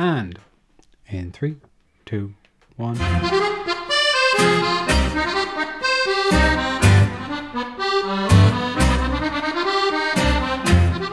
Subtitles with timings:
[0.00, 0.38] And
[1.08, 1.56] in three,
[2.06, 2.34] two,
[2.76, 2.96] one.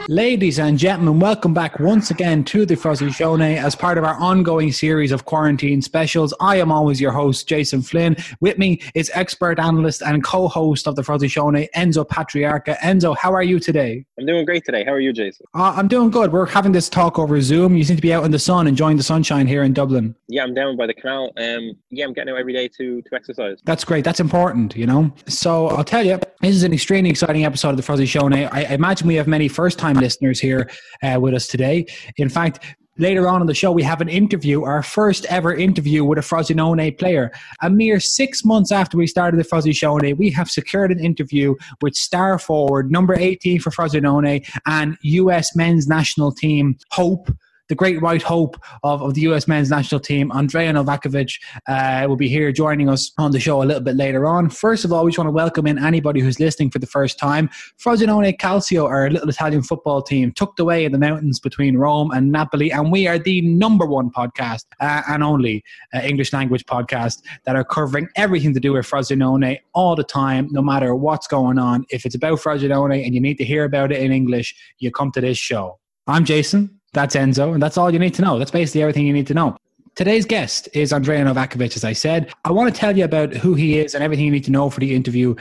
[0.08, 4.70] Ladies and gentlemen, welcome back once again to the Frosishowne as part of our ongoing
[4.70, 6.32] series of quarantine specials.
[6.38, 8.14] I am always your host, Jason Flynn.
[8.40, 12.78] With me is expert analyst and co-host of the Frosishowne, Enzo Patriarca.
[12.78, 14.04] Enzo, how are you today?
[14.16, 14.84] I'm doing great today.
[14.84, 15.44] How are you, Jason?
[15.54, 16.30] Uh, I'm doing good.
[16.32, 17.76] We're having this talk over Zoom.
[17.76, 20.14] You seem to be out in the sun, enjoying the sunshine here in Dublin.
[20.28, 21.32] Yeah, I'm down by the canal.
[21.36, 23.58] Um, yeah, I'm getting out every day to to exercise.
[23.64, 24.04] That's great.
[24.04, 25.12] That's important, you know.
[25.26, 28.48] So I'll tell you, this is an extremely exciting episode of the Frosishowne.
[28.52, 29.48] I, I imagine we have many
[29.96, 30.70] first-time listeners here
[31.02, 31.86] uh, with us today.
[32.16, 36.04] In fact, later on in the show, we have an interview, our first ever interview
[36.04, 37.30] with a Frosinone player.
[37.62, 41.94] A mere six months after we started the Frosinone, we have secured an interview with
[41.94, 47.28] star forward number 18 for Frosinone and US men's national team Hope
[47.68, 52.16] the great white hope of, of the US men's national team, Andrija Novakovich, uh, will
[52.16, 54.48] be here joining us on the show a little bit later on.
[54.48, 57.18] First of all, we just want to welcome in anybody who's listening for the first
[57.18, 57.48] time.
[57.78, 62.30] Frosinone Calcio, our little Italian football team, tucked away in the mountains between Rome and
[62.30, 67.22] Napoli, and we are the number one podcast uh, and only uh, English language podcast
[67.44, 71.58] that are covering everything to do with Frosinone all the time, no matter what's going
[71.58, 71.84] on.
[71.90, 75.10] If it's about Frosinone and you need to hear about it in English, you come
[75.12, 75.78] to this show.
[76.06, 76.80] I'm Jason.
[76.96, 78.38] That's Enzo, and that's all you need to know.
[78.38, 79.54] That's basically everything you need to know.
[79.96, 82.32] Today's guest is Andrija Novakovich, as I said.
[82.46, 84.70] I want to tell you about who he is and everything you need to know
[84.70, 85.34] for the interview.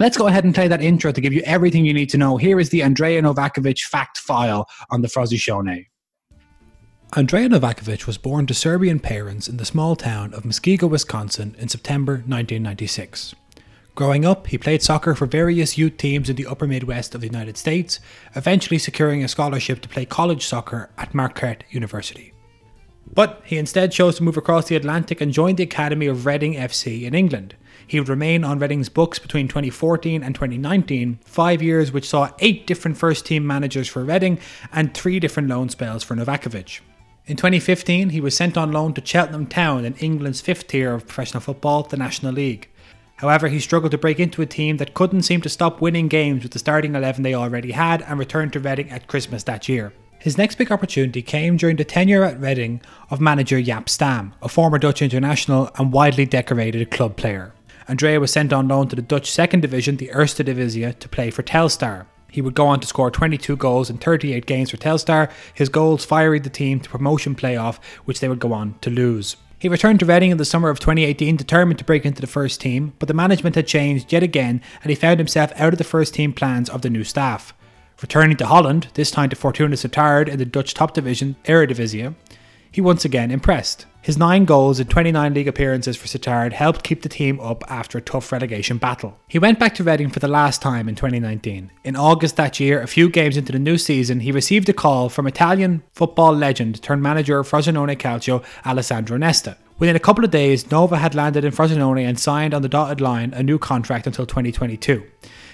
[0.00, 2.38] Let's go ahead and play that intro to give you everything you need to know.
[2.38, 5.86] Here is the Andrija Novakovich fact file on the Fuzzy Shone.
[7.12, 11.68] Andrija Novakovich was born to Serbian parents in the small town of Muskego, Wisconsin in
[11.68, 13.36] September 1996.
[14.00, 17.26] Growing up, he played soccer for various youth teams in the upper Midwest of the
[17.26, 18.00] United States,
[18.34, 22.32] eventually securing a scholarship to play college soccer at Marquette University.
[23.12, 26.54] But he instead chose to move across the Atlantic and join the academy of Reading
[26.54, 27.56] FC in England.
[27.86, 32.66] He would remain on Reading's books between 2014 and 2019, five years which saw eight
[32.66, 34.38] different first team managers for Reading
[34.72, 36.80] and three different loan spells for Novakovich.
[37.26, 41.06] In 2015, he was sent on loan to Cheltenham Town in England's fifth tier of
[41.06, 42.70] professional football, the National League.
[43.20, 46.42] However, he struggled to break into a team that couldn't seem to stop winning games
[46.42, 49.92] with the starting 11 they already had and returned to Reading at Christmas that year.
[50.18, 52.80] His next big opportunity came during the tenure at Reading
[53.10, 57.52] of manager Jaap Stam, a former Dutch international and widely decorated club player.
[57.90, 61.30] Andrija was sent on loan to the Dutch second division, the Eerste Divisie, to play
[61.30, 62.06] for Telstar.
[62.30, 65.30] He would go on to score 22 goals in 38 games for Telstar.
[65.52, 69.36] His goals fired the team to promotion playoff, which they would go on to lose.
[69.60, 72.62] He returned to Reading in the summer of 2018, determined to break into the first
[72.62, 75.84] team, but the management had changed yet again and he found himself out of the
[75.84, 77.52] first team plans of the new staff.
[78.00, 82.14] Returning to Holland, this time to Fortuna Sittard in the Dutch top division, Eredivisie,
[82.70, 83.86] he once again impressed.
[84.02, 87.98] His nine goals in 29 league appearances for Sittard helped keep the team up after
[87.98, 89.18] a tough relegation battle.
[89.28, 91.70] He went back to Reading for the last time in 2019.
[91.84, 95.10] In August that year, a few games into the new season, he received a call
[95.10, 99.58] from Italian football legend turned manager of Frosinone Calcio, Alessandro Nesta.
[99.78, 103.00] Within a couple of days, Nova had landed in Frosinone and signed on the dotted
[103.00, 105.02] line a new contract until 2022.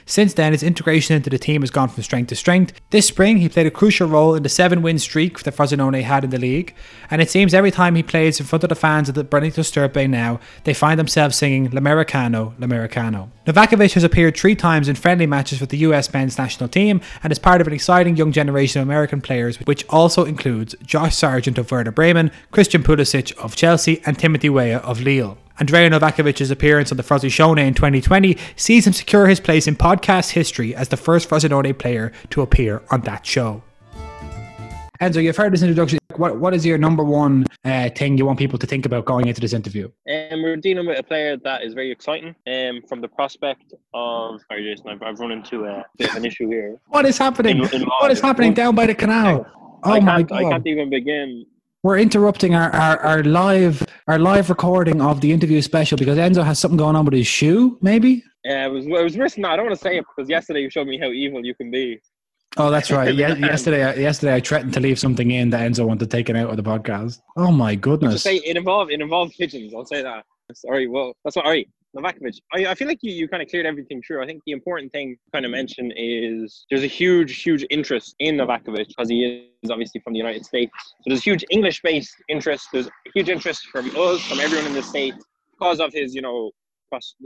[0.09, 2.81] Since then, his integration into the team has gone from strength to strength.
[2.91, 6.22] This spring, he played a crucial role in the seven win streak that Frosinone had
[6.22, 6.75] in the league,
[7.11, 9.62] and it seems every time he plays in front of the fans of the Benito
[9.62, 13.31] Stirpe now, they find themselves singing L'Americano, L'Americano.
[13.47, 17.33] Novakovich has appeared three times in friendly matches with the US men's national team and
[17.33, 21.59] is part of an exciting young generation of American players, which also includes Josh Sargent
[21.59, 25.37] of Werder Bremen, Christian Pulisic of Chelsea, and Timothy Weah of Lille.
[25.59, 30.31] Andrija Novakovich's appearance on the Shone in 2020 sees him secure his place in podcast
[30.31, 33.62] history as the first Frosinone player to appear on that show.
[35.00, 35.99] Enzo, you've heard this introduction.
[36.17, 39.28] What what is your number one uh, thing you want people to think about going
[39.28, 39.87] into this interview?
[40.09, 42.34] Um, we're dealing with a player that is very exciting.
[42.47, 46.25] Um, from the prospect of sorry, Jason, I've, I've run into a bit of an
[46.25, 46.78] issue here.
[46.88, 47.59] What is happening?
[47.59, 49.47] In, in what is happening down by the canal?
[49.84, 50.38] Oh I my god!
[50.38, 51.44] I can't even begin
[51.87, 56.43] we're interrupting our, our, our live our live recording of the interview special because Enzo
[56.44, 58.25] has something going on with his shoe, maybe.
[58.44, 59.44] Yeah, it was it was risking.
[59.44, 61.71] I don't want to say it because yesterday you showed me how evil you can
[61.71, 62.00] be.
[62.56, 63.15] Oh, that's right.
[63.15, 66.50] yeah, yesterday, uh, yesterday I threatened to leave something in that Enzo wanted taken out
[66.50, 67.21] of the podcast.
[67.37, 68.15] Oh my goodness!
[68.15, 69.73] Just say it involved it involved pigeons.
[69.73, 70.25] I'll say that.
[70.55, 70.89] Sorry.
[70.89, 71.44] Well, that's what.
[71.44, 71.69] All right.
[71.96, 74.22] Novakovich, I, I feel like you, you kind of cleared everything through.
[74.22, 78.14] I think the important thing to kind of mention is there's a huge, huge interest
[78.19, 80.72] in Novakovich because he is obviously from the United States.
[80.76, 82.69] So there's huge English based interest.
[82.72, 85.14] There's a huge interest from us, from everyone in the state,
[85.52, 86.50] because of his, you know,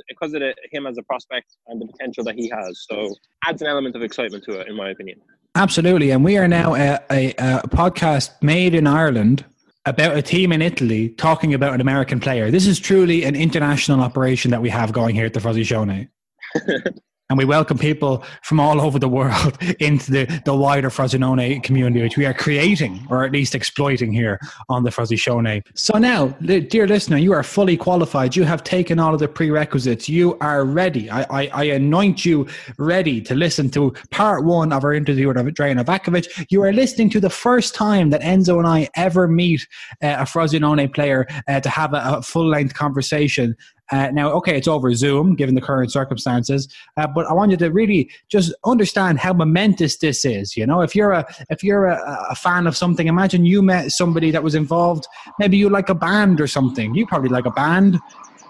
[0.08, 2.87] because of the, him as a prospect and the potential that he has.
[2.88, 3.14] So
[3.46, 5.20] adds an element of excitement to it, in my opinion.
[5.55, 6.12] Absolutely.
[6.12, 9.44] And we are now a, a, a podcast made in Ireland
[9.87, 12.50] about a team in Italy talking about an American player.
[12.50, 15.85] This is truly an international operation that we have going here at the Fuzzy Show
[15.85, 16.09] Frosishowne.
[17.31, 22.03] and we welcome people from all over the world into the, the wider Frosinone community,
[22.03, 24.38] which we are creating or at least exploiting here
[24.69, 25.62] on the Frosishowne.
[25.75, 28.35] So now, dear listener, you are fully qualified.
[28.35, 30.09] You have taken all of the prerequisites.
[30.09, 31.09] You are ready.
[31.09, 32.49] I, I, I anoint you
[32.79, 36.47] ready to listen to part one of our interview with Andrija Novakovich.
[36.50, 39.69] You are listening to the first time that Enzo and I ever meet
[40.03, 43.56] uh, a Frosinone player uh, to have a, a full length conversation
[43.93, 47.57] uh, now, okay, it's over Zoom given the current circumstances, uh, but I want you
[47.59, 50.57] to really just understand how momentous this is.
[50.57, 53.91] You know, if you're a if you're a, a, fan of something, imagine you met
[53.91, 55.07] somebody that was involved.
[55.39, 56.95] Maybe you like a band or something.
[56.95, 57.99] You probably like a band.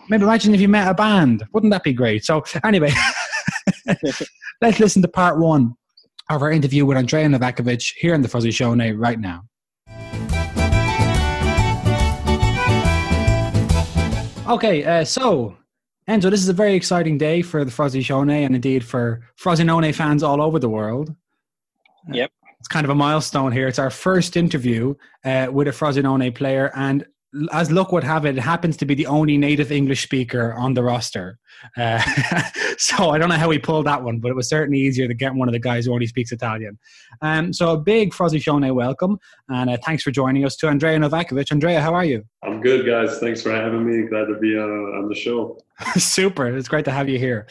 [0.09, 1.45] Maybe imagine if you met a band.
[1.53, 2.25] Wouldn't that be great?
[2.25, 2.93] So anyway,
[4.61, 5.77] let's listen to part one
[6.29, 9.45] of our interview with Andrija Novakovich here in the Fuzzy Frosishowne right now.
[14.51, 15.57] Okay, uh, so
[16.09, 20.25] Enzo, this is a very exciting day for the Frosishowne and indeed for Frosinone fans
[20.25, 21.15] all over the world.
[22.11, 22.33] Yep.
[22.59, 23.69] It's kind of a milestone here.
[23.69, 27.07] It's our first interview uh, with a Frosinone player, and
[27.53, 30.75] as luck would have it, it happens to be the only native English speaker on
[30.75, 31.39] the roster.
[31.77, 32.01] Uh,
[32.79, 35.15] so I don't know how he pulled that one, but it was certainly easier to
[35.15, 36.79] get one of the guys who only speaks Italian.
[37.23, 39.19] Um, so a big Frosishowne welcome,
[39.49, 41.49] and uh, thanks for joining us to Andrija Novakovich.
[41.49, 42.25] Andrija, how are you?
[42.43, 43.19] I'm good, guys.
[43.19, 44.09] Thanks for having me.
[44.09, 45.59] Glad to be uh, on the show.
[45.97, 46.57] Super.
[46.57, 47.47] It's great to have you here.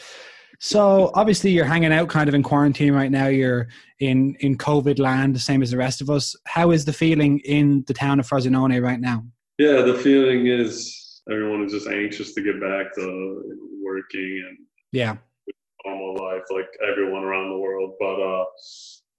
[0.62, 3.28] So obviously you're hanging out kind of in quarantine right now.
[3.28, 3.68] You're
[3.98, 6.36] in in COVID land, the same as the rest of us.
[6.46, 9.24] How is the feeling in the town of Frosinone right now?
[9.60, 14.58] Yeah, the feeling is everyone is just anxious to get back to working and
[14.90, 15.16] yeah,
[15.84, 17.92] normal life like everyone around the world.
[18.00, 18.44] But uh,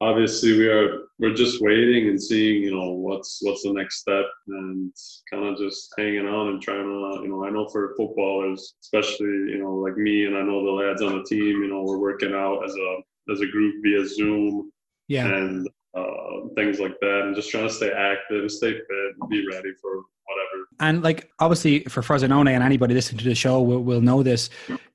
[0.01, 4.25] obviously, we are we're just waiting and seeing you know what's what's the next step
[4.47, 4.91] and
[5.31, 9.27] kind of just hanging on and trying to you know I know for footballers, especially
[9.27, 11.99] you know like me and I know the lads on the team, you know we're
[11.99, 14.71] working out as a as a group via Zoom.
[15.07, 15.27] Yeah.
[15.27, 19.71] And uh, things like that, and just trying to stay active, stay fit, be ready
[19.81, 19.91] for
[20.25, 20.67] whatever.
[20.79, 24.49] And like obviously for Frosinone and anybody listening to the show will, will know this.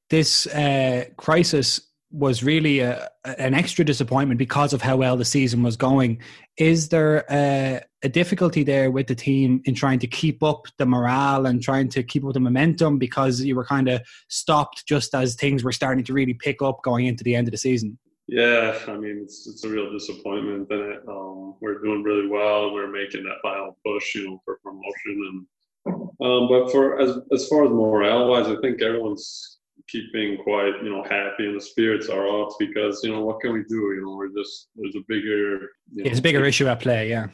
[0.09, 5.63] This uh, crisis was really a, an extra disappointment because of how well the season
[5.63, 6.21] was going.
[6.57, 10.87] Is there a, a, difficulty there with the team in trying to keep up the
[10.87, 15.15] morale and trying to keep up the momentum because you were kind of stopped just
[15.15, 17.99] as things were starting to really pick up going into the end of the season?
[18.29, 22.73] Yeah, I mean it's it's a real disappointment that um, we're doing really well.
[22.75, 25.47] We're making that final push, you know, for promotion,
[25.87, 29.59] and um, but for as as far as morale wise, I think everyone's
[29.89, 33.53] keeping quite you know happy and the spirits are up because you know what can
[33.53, 33.93] we do?
[33.95, 37.09] You know, we're just there's a bigger you know, it's a bigger issue at play.
[37.09, 37.29] Yeah.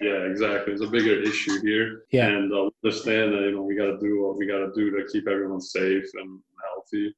[0.00, 0.74] Yeah, exactly.
[0.74, 2.04] There's a bigger issue here.
[2.10, 2.26] Yeah.
[2.28, 4.90] And uh, understand that you know we got to do what we got to do
[4.90, 7.14] to keep everyone safe and healthy.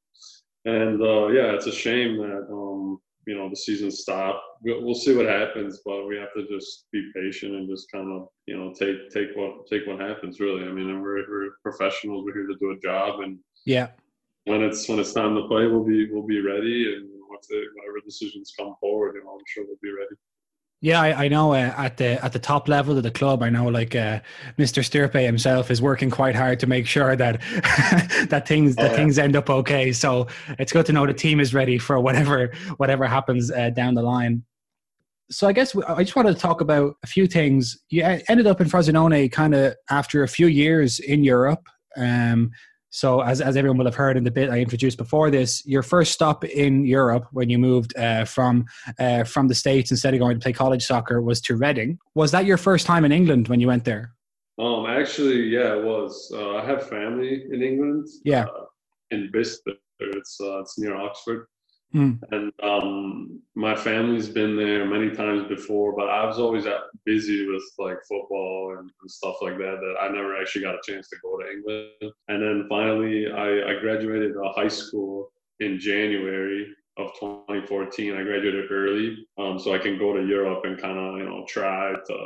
[0.65, 4.43] And uh, yeah, it's a shame that um, you know the season stop.
[4.63, 8.29] We'll see what happens, but we have to just be patient and just kind of
[8.47, 10.41] you know take take what take what happens.
[10.41, 12.25] Really, I mean, we're, we're professionals.
[12.25, 13.89] We're here to do a job, and yeah,
[14.45, 18.55] when it's when it's time to play, we'll be we'll be ready, and whatever decisions
[18.59, 20.17] come forward, you know, I'm sure we'll be ready.
[20.81, 23.51] Yeah, I, I know uh, at the at the top level of the club, I
[23.51, 24.21] know like uh,
[24.59, 24.85] Mr.
[24.85, 27.41] Stirpe himself is working quite hard to make sure that
[28.31, 28.97] that things that oh, yeah.
[28.97, 29.93] things end up okay.
[29.93, 33.95] So it's good to know the team is ready for whatever whatever happens uh, down
[33.95, 34.45] the line.
[35.31, 37.77] So I guess I just wanted to talk about a few things.
[37.91, 41.69] You ended up in Frosinone kind of after a few years in Europe.
[41.97, 42.53] Um,
[42.91, 45.83] so, as, as everyone will have heard in the bit I introduced before this, your
[45.83, 48.65] first stop in Europe when you moved uh, from
[48.99, 51.99] uh, from the states instead of going to play college soccer was to Reading.
[52.15, 54.15] Was that your first time in England when you went there?
[54.59, 56.33] Um, actually, yeah, it was.
[56.35, 58.09] Uh, I have family in England.
[58.25, 58.65] Yeah, uh,
[59.11, 59.73] in Bicester.
[60.01, 61.47] It's uh, it's near Oxford.
[61.95, 62.21] Mm.
[62.33, 66.67] And um, my family's been there many times before, but I was always
[67.07, 70.81] busy with like football and, and, stuff like that that I never actually got a
[70.85, 72.13] chance to go to England.
[72.29, 78.15] And then finally, I, I graduated high school in January of 2014.
[78.15, 81.45] I graduated early, um, so I can go to Europe and kind of you know
[81.49, 82.17] try to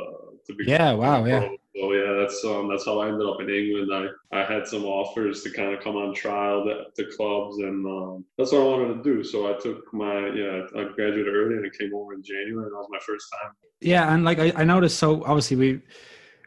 [0.47, 0.65] to be.
[0.65, 1.47] Yeah, wow, yeah.
[1.75, 3.91] So yeah, that's um that's how I ended up in England.
[4.31, 7.85] I I had some offers to kind of come on trial to, to clubs, and
[7.85, 9.23] um, that's what I wanted to do.
[9.23, 12.73] So I took my yeah I graduated early and I came over in January, and
[12.73, 13.53] that was my first time.
[13.79, 15.81] Yeah, and like I, I noticed, so obviously we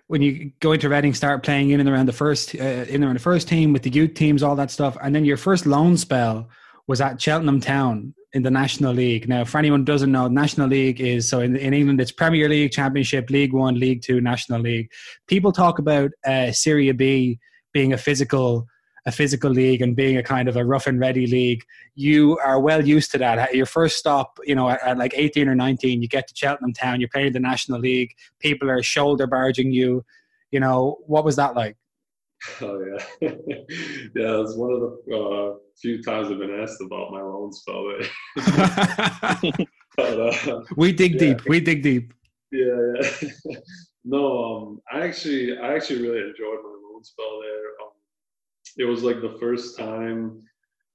[0.08, 3.04] when you go into Reading, start playing in and around the first uh, in and
[3.04, 5.66] around the first team with the youth teams, all that stuff, and then your first
[5.66, 6.48] loan spell
[6.86, 9.28] was at Cheltenham Town in the National League.
[9.28, 12.72] Now, for anyone doesn't know, National League is so in, in England it's Premier League,
[12.72, 14.90] Championship, League One, League Two, National League.
[15.26, 17.38] People talk about uh, Serie B
[17.72, 18.66] being a physical
[19.06, 21.62] a physical league and being a kind of a rough and ready league,
[21.94, 23.54] you are well used to that.
[23.54, 26.72] Your first stop, you know, at, at, like 18 or 19, you get to Cheltenham
[26.72, 30.04] Town, you're playing the National League, people are shoulder barging you.
[30.50, 31.76] You know, what was that like?
[32.60, 33.04] Oh yeah,
[34.14, 34.40] yeah.
[34.40, 37.84] It's one of the uh, few times I've been asked about my loan spell.
[39.96, 41.18] but, uh, we dig yeah.
[41.18, 41.48] deep.
[41.48, 42.12] We dig deep.
[42.52, 43.56] Yeah, yeah.
[44.04, 47.66] no, um, I actually, I actually really enjoyed my loan spell there.
[47.82, 47.92] Um,
[48.78, 50.42] it was like the first time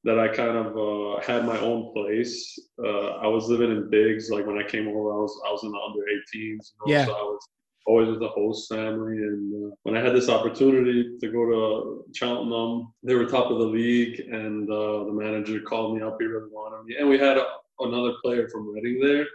[0.03, 2.57] that I kind of uh, had my own place.
[2.83, 4.29] Uh, I was living in Biggs.
[4.29, 6.33] Like when I came over, I was I was in the under 18s.
[6.33, 6.93] You know?
[6.93, 7.05] Yeah.
[7.05, 7.48] So I was
[7.85, 9.17] always with the host family.
[9.17, 13.59] And uh, when I had this opportunity to go to Cheltenham, they were top of
[13.59, 16.17] the league, and uh, the manager called me up.
[16.19, 17.45] He really wanted me, and we had a,
[17.79, 19.25] another player from Reading there,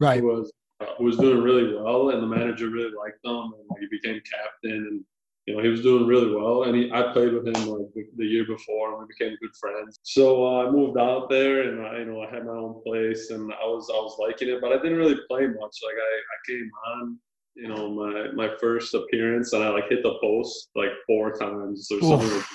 [0.00, 0.20] right?
[0.20, 3.86] Who was uh, was doing really well, and the manager really liked him, and he
[3.90, 5.04] became captain and
[5.46, 8.04] you know, he was doing really well, and he, I played with him like the,
[8.16, 9.96] the year before, and we became good friends.
[10.02, 13.30] So uh, I moved out there, and I, you know, I had my own place,
[13.30, 15.76] and I was I was liking it, but I didn't really play much.
[15.84, 17.18] Like I, I came on,
[17.56, 21.88] you know, my my first appearance, and I like hit the post like four times
[21.90, 22.36] or something.
[22.36, 22.46] Like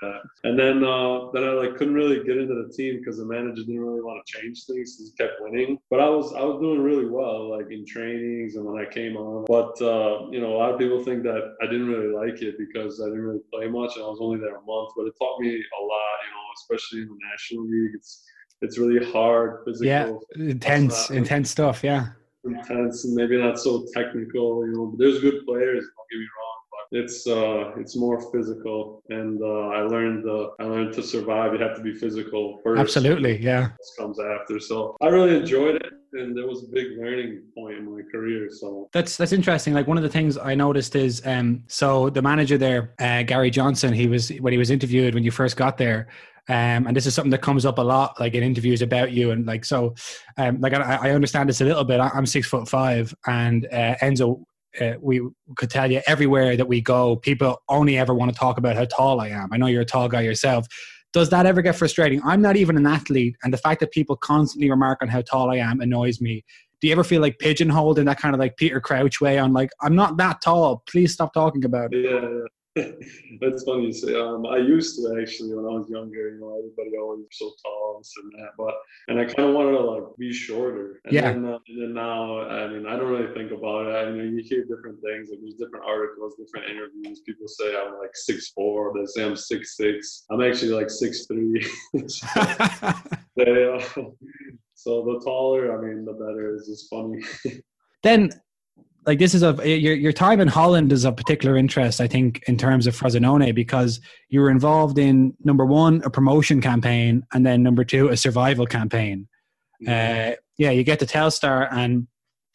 [0.00, 0.20] that.
[0.44, 3.62] And then uh, then I like couldn't really get into the team because the manager
[3.62, 5.78] didn't really want to change things he kept winning.
[5.90, 9.16] But I was I was doing really well like in trainings and when I came
[9.16, 9.44] on.
[9.48, 12.56] But uh, you know a lot of people think that I didn't really like it
[12.58, 14.90] because I didn't really play much and I was only there a month.
[14.96, 17.92] But it taught me a lot, you know, especially in the national league.
[17.94, 18.24] It's
[18.60, 21.84] it's really hard, physical, yeah, intense, intense stuff.
[21.84, 22.08] Yeah,
[22.48, 24.66] intense and maybe not so technical.
[24.66, 25.84] You know, but there's good players.
[25.84, 26.47] Don't get me wrong
[26.90, 31.52] it's uh, it's more physical, and uh, I learned uh, I learned to survive.
[31.52, 32.80] You have to be physical first.
[32.80, 33.70] Absolutely, yeah.
[33.98, 37.94] Comes after, so I really enjoyed it, and there was a big learning point in
[37.94, 38.48] my career.
[38.50, 39.74] So that's that's interesting.
[39.74, 43.50] Like one of the things I noticed is, um, so the manager there, uh, Gary
[43.50, 46.08] Johnson, he was when he was interviewed when you first got there.
[46.50, 49.32] Um, and this is something that comes up a lot, like in interviews about you,
[49.32, 49.94] and like so,
[50.38, 52.00] um, like I, I understand this a little bit.
[52.00, 54.42] I'm six foot five, and uh, Enzo
[54.80, 55.20] uh, we
[55.56, 58.84] could tell you everywhere that we go, people only ever want to talk about how
[58.84, 59.48] tall I am.
[59.52, 60.66] I know you're a tall guy yourself.
[61.12, 62.20] Does that ever get frustrating?
[62.24, 65.50] I'm not even an athlete, and the fact that people constantly remark on how tall
[65.50, 66.44] I am annoys me.
[66.80, 69.52] Do you ever feel like pigeonholed in that kind of like Peter Crouch way on
[69.52, 70.84] like I'm not that tall?
[70.88, 72.04] Please stop talking about it.
[72.04, 72.46] Yeah,
[73.40, 74.14] That's funny you say.
[74.14, 76.34] Um, I used to actually when I was younger.
[76.34, 78.74] You know, everybody always was so tall and so that, but
[79.08, 81.00] and I kind of wanted to like be shorter.
[81.04, 81.32] And yeah.
[81.32, 83.94] Then, uh, and then now, I mean, I don't really think about it.
[83.94, 85.30] I mean, you hear different things.
[85.30, 87.20] Like there's different articles, different interviews.
[87.20, 88.92] People say I'm like six four.
[88.94, 90.24] They say I'm six six.
[90.30, 91.66] I'm actually like six three.
[93.36, 93.80] they, uh,
[94.74, 96.54] so the taller, I mean, the better.
[96.54, 97.22] It's just funny.
[98.02, 98.30] then
[99.08, 102.42] like this is a your your time in Holland is of particular interest, I think,
[102.46, 107.46] in terms of Frosinone because you were involved in number one a promotion campaign and
[107.46, 109.26] then number two a survival campaign.
[109.88, 112.06] Uh, yeah, you get to Telstar and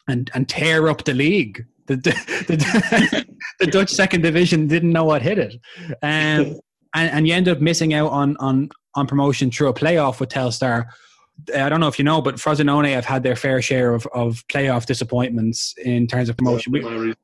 [0.06, 1.66] and and tear up the league.
[1.86, 3.26] The the,
[3.60, 5.52] the Dutch second division didn't know what hit it,
[6.00, 6.58] um,
[6.94, 10.30] and and you end up missing out on on on promotion through a playoff with
[10.30, 10.86] Telstar
[11.54, 14.46] I don't know if you know, but Frosinone have had their fair share of, of
[14.48, 17.14] playoff disappointments in terms of promotion.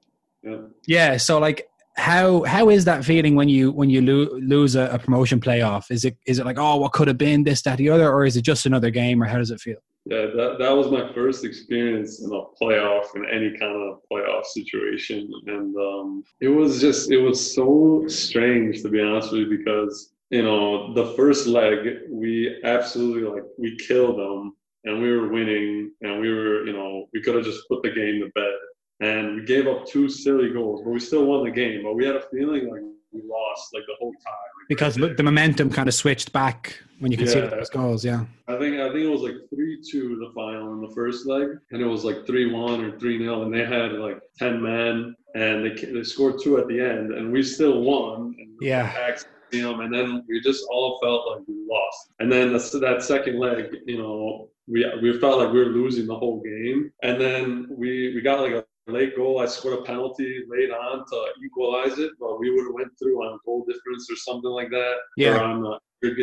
[0.43, 0.57] Yeah.
[0.87, 1.17] yeah.
[1.17, 4.99] So like, how how is that feeling when you when you lo- lose a, a,
[4.99, 5.91] promotion playoff?
[5.91, 8.25] Is it is it like oh what could have been this that the other, or
[8.25, 9.77] is it just another game, or how does it feel?
[10.07, 14.47] Yeah, that, that was my first experience in a playoff in any kind of playoff
[14.47, 19.59] situation, and um, it was just it was so strange to be honest with you
[19.59, 25.29] because you know, the first leg, we absolutely like we killed them and we were
[25.29, 28.55] winning and we were, you know, we could have just put the game to bed.
[29.01, 31.83] And we gave up two silly goals, but we still won the game.
[31.83, 32.83] But we had a feeling like
[33.13, 34.33] we lost like the whole time.
[34.61, 37.47] Like, because right the momentum kind of switched back when you could yeah.
[37.47, 38.25] those goals, yeah.
[38.47, 41.49] I think I think it was like three two the final in the first leg,
[41.73, 45.17] and it was like three one or three 0 and they had like ten men,
[45.35, 48.35] and they they scored two at the end, and we still won.
[48.39, 49.15] And yeah
[49.53, 52.13] him, and then we just all felt like we lost.
[52.19, 56.07] And then the, that second leg, you know, we we felt like we were losing
[56.07, 56.93] the whole game.
[57.03, 59.41] And then we we got like a late goal.
[59.41, 63.19] I scored a penalty late on to equalize it, but we would have went through
[63.25, 64.97] on goal difference or something like that.
[65.17, 65.37] Yeah.
[65.37, 65.79] Or on uh,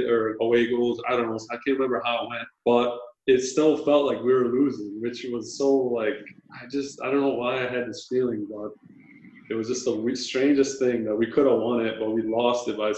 [0.07, 1.01] or away goals.
[1.07, 1.39] I don't know.
[1.51, 5.25] I can't remember how it went, but it still felt like we were losing, which
[5.31, 6.15] was so like
[6.53, 8.71] I just I don't know why I had this feeling, but
[9.49, 12.67] it was just the strangest thing that we could have won it, but we lost
[12.67, 12.91] it by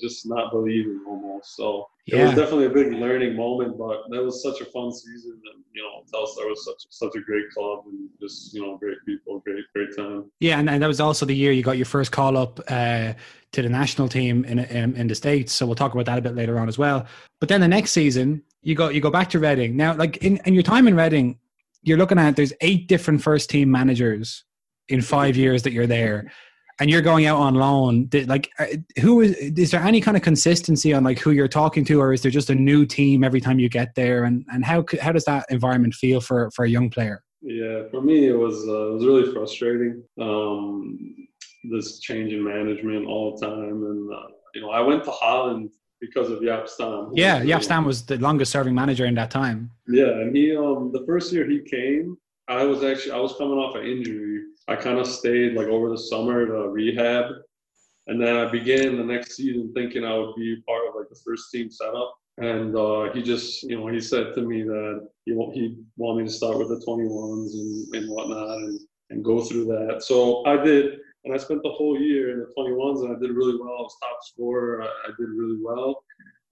[0.00, 1.56] just not believing almost.
[1.56, 5.40] So it was definitely a big learning moment, but that was such a fun season.
[5.52, 8.98] And, you know, Telstar was such, such a great club and just, you know, great
[9.04, 10.30] people, great, great time.
[10.38, 10.60] Yeah.
[10.60, 13.14] And, and that was also the year you got your first call up uh,
[13.52, 15.52] to the national team in, in, in the States.
[15.52, 17.06] So we'll talk about that a bit later on as well.
[17.40, 19.76] But then the next season, you go, you go back to Reading.
[19.76, 21.40] Now, like in, in your time in Reading,
[21.82, 24.44] you're looking at there's eight different first team managers
[24.88, 26.30] in five years that you're there
[26.78, 28.66] and you're going out on loan like uh,
[29.00, 32.12] who is is there any kind of consistency on like who you're talking to or
[32.12, 35.12] is there just a new team every time you get there and and how how
[35.12, 38.90] does that environment feel for for a young player yeah for me it was uh,
[38.90, 40.98] it was really frustrating um
[41.70, 45.70] this change in management all the time and uh, you know i went to holland
[45.98, 47.10] because of Jaap Stam.
[47.14, 49.70] Yeah, Jaap Stam was the longest serving manager in that time.
[49.88, 53.58] Yeah, and he um the first year he came, I was actually I was coming
[53.58, 54.42] off an injury.
[54.68, 57.26] I kind of stayed like over the summer to rehab,
[58.06, 61.20] and then I began the next season thinking I would be part of like the
[61.24, 62.14] first team setup.
[62.38, 66.28] And uh, he just, you know, he said to me that he he wanted me
[66.28, 68.80] to start with the 21s and, and whatnot and,
[69.10, 70.02] and go through that.
[70.02, 73.34] So I did, and I spent the whole year in the 21s, and I did
[73.34, 73.70] really well.
[73.70, 74.82] I was top scorer.
[74.82, 76.02] I, I did really well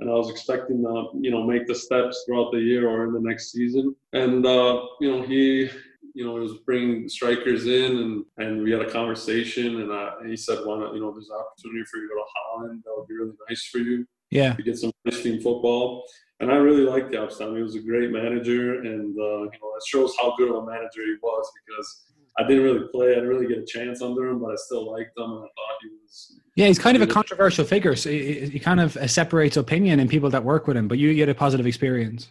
[0.00, 3.12] and I was expecting to, you know, make the steps throughout the year or in
[3.12, 3.94] the next season.
[4.12, 5.70] And uh, you know, he,
[6.14, 10.12] you know, it was bringing strikers in, and and we had a conversation, and, uh,
[10.20, 10.94] and he said, "Why not?
[10.94, 12.82] You know, there's an opportunity for you to go to Holland.
[12.84, 14.06] That would be really nice for you.
[14.30, 16.04] Yeah, to get some first team football."
[16.40, 17.56] And I really liked Jaap Stam.
[17.56, 20.66] He was a great manager, and uh, you know, it shows how good of a
[20.66, 22.04] manager he was because
[22.38, 23.12] I didn't really play.
[23.12, 25.42] I didn't really get a chance under him, but I still liked him, and I
[25.42, 26.40] thought he was.
[26.56, 27.96] Yeah, he's kind of a controversial figure.
[27.96, 30.86] So he, he kind of separates opinion and people that work with him.
[30.86, 32.28] But you had a positive experience.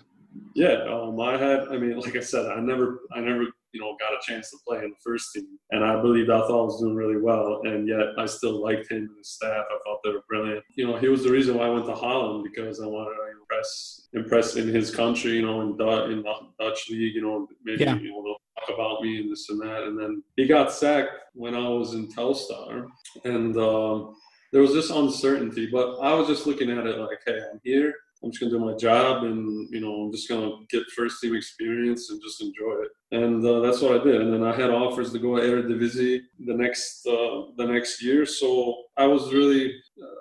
[0.56, 1.68] Yeah, um, I had.
[1.70, 4.58] I mean, like I said, I never, I never, you know, got a chance to
[4.68, 7.62] play in the first team, and I believed I thought I was doing really well,
[7.64, 9.66] and yet I still liked him and his staff.
[9.70, 10.64] I thought they were brilliant.
[10.76, 13.32] You know, he was the reason why I went to Holland because I wanted to
[13.40, 15.32] impress, impress in his country.
[15.32, 15.70] You know, in,
[16.12, 17.16] in the Dutch league.
[17.16, 17.98] You know, maybe yeah.
[17.98, 19.84] you know talk about me and this and that.
[19.84, 22.88] And then he got sacked when I was in Telstar,
[23.26, 24.16] and um,
[24.52, 25.68] there was this uncertainty.
[25.72, 27.94] But I was just looking at it like, hey, I'm here.
[28.24, 31.36] I'm just gonna do my job, and you know, I'm just gonna get first team
[31.36, 32.92] experience and just enjoy it.
[33.12, 34.22] And uh, that's what I did.
[34.22, 38.26] And then I had offers to go Eredivisie the next uh, the next year.
[38.26, 39.76] So I was really,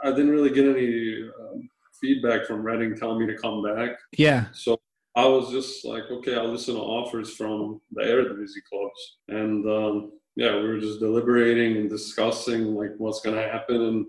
[0.04, 1.68] I didn't really get any um,
[2.00, 3.90] feedback from Reading telling me to come back.
[4.16, 4.46] Yeah.
[4.52, 4.80] So
[5.14, 10.12] I was just like, okay, I'll listen to offers from the Eredivisie clubs, and um,
[10.36, 14.06] yeah, we were just deliberating and discussing like what's going to happen, and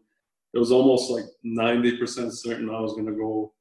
[0.54, 3.54] it was almost like ninety percent certain I was going to go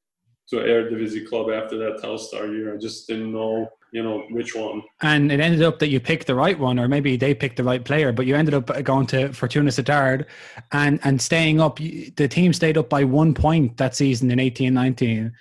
[0.52, 2.74] to Eredivisie club after that Telstar year.
[2.74, 4.82] I just didn't know, you know, which one.
[5.00, 7.64] And it ended up that you picked the right one, or maybe they picked the
[7.64, 10.26] right player, but you ended up going to Fortuna Sittard
[10.72, 11.78] and and staying up.
[11.78, 15.32] The team stayed up by one point that season in eighteen nineteen.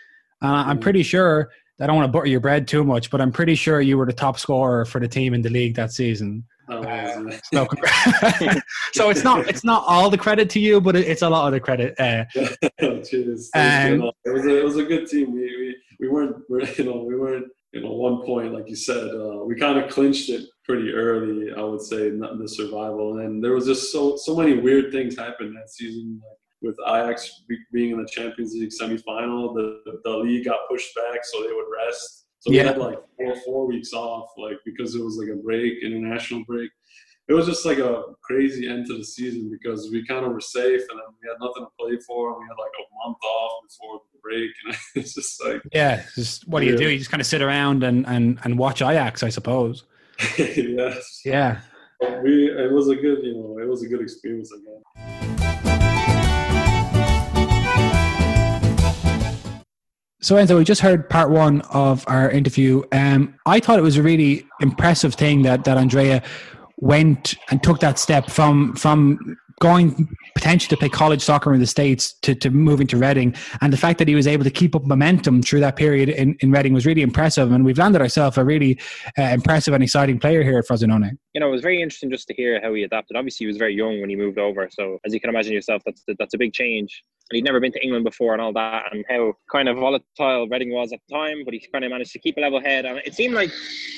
[0.41, 0.81] Uh, I'm mm.
[0.81, 3.81] pretty sure I don't want to butter your bread too much, but I'm pretty sure
[3.81, 6.45] you were the top scorer for the team in the league that season.
[6.71, 7.67] Uh, so,
[8.93, 11.51] so, it's not it's not all the credit to you, but it's a lot of
[11.51, 11.99] the credit.
[11.99, 12.25] Uh,
[13.03, 13.49] Cheers.
[13.53, 15.33] Um, it was a, it was a good team.
[15.33, 16.37] We we, we weren't
[16.77, 19.91] you know we weren't you know one point like you said uh, we kind of
[19.91, 21.51] clinched it pretty early.
[21.53, 24.91] I would say not in the survival, and there was just so so many weird
[24.91, 26.21] things happened that season.
[26.23, 31.19] Like with Ajax being in the Champions League semifinal, the the league got pushed back
[31.23, 32.20] so they would rest.
[32.41, 32.63] So yeah.
[32.63, 36.43] we had like four four weeks off, like because it was like a break, international
[36.45, 36.71] break.
[37.29, 40.41] It was just like a crazy end to the season because we kind of were
[40.41, 42.37] safe and we had nothing to play for.
[42.39, 46.47] We had like a month off before the break, and it's just like yeah, just
[46.47, 46.89] what do you do?
[46.89, 49.83] You just kind of sit around and and and watch Ajax, I suppose.
[50.37, 51.21] yes.
[51.23, 51.61] Yeah.
[52.23, 54.70] We it was a good you know it was a good experience again.
[60.23, 62.83] So Enzo, we just heard part one of our interview.
[62.91, 66.23] Um, I thought it was a really impressive thing that that Andrija
[66.77, 71.67] went and took that step from from going potentially to play college soccer in the
[71.67, 74.75] states to, to moving to Reading, and the fact that he was able to keep
[74.75, 77.51] up momentum through that period in, in Reading was really impressive.
[77.51, 78.79] And we've landed ourselves a really
[79.17, 81.17] uh, impressive and exciting player here at Frosinone.
[81.33, 83.17] You know, it was very interesting just to hear how he adapted.
[83.17, 85.81] Obviously, he was very young when he moved over, so as you can imagine yourself,
[85.83, 88.91] that's that's a big change and he'd never been to England before and all that,
[88.91, 92.11] and how kind of volatile Reading was at the time, but he kind of managed
[92.11, 92.85] to keep a level head.
[92.85, 93.49] And it seemed like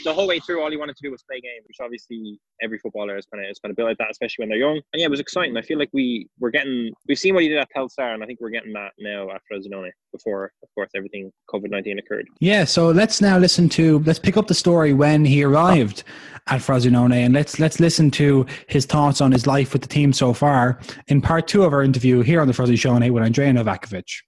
[0.03, 2.77] the whole way through, all he wanted to do was play games, which obviously every
[2.77, 4.75] footballer is kind of is kind of built like that, especially when they're young.
[4.93, 5.57] And yeah, it was exciting.
[5.57, 8.27] I feel like we we're getting we've seen what he did at Telstar, and I
[8.27, 9.89] think we're getting that now at Frosinone.
[10.13, 12.27] Before, of course, everything COVID nineteen occurred.
[12.39, 16.03] Yeah, so let's now listen to let's pick up the story when he arrived
[16.47, 20.13] at Frosinone, and let's let's listen to his thoughts on his life with the team
[20.13, 24.21] so far in part two of our interview here on the Frosinone with Andrija Novakovich.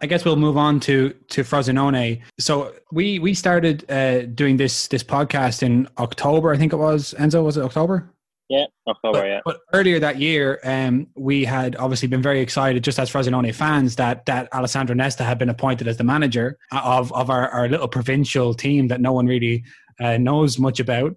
[0.00, 2.22] I guess we'll move on to to Frosinone.
[2.38, 7.14] So we we started uh, doing this this podcast in October, I think it was.
[7.18, 8.13] Enzo, was it October?
[8.48, 9.20] Yeah, October.
[9.20, 9.40] But, yeah.
[9.44, 13.96] But earlier that year, um, we had obviously been very excited, just as Frosinone fans,
[13.96, 17.88] that that Alessandro Nesta had been appointed as the manager of of our, our little
[17.88, 19.64] provincial team that no one really
[20.00, 21.16] uh, knows much about.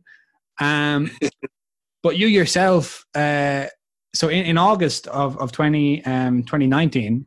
[0.60, 1.12] Um,
[2.04, 3.66] but you yourself, uh,
[4.16, 7.26] so in, in August of of 20, um, 2019,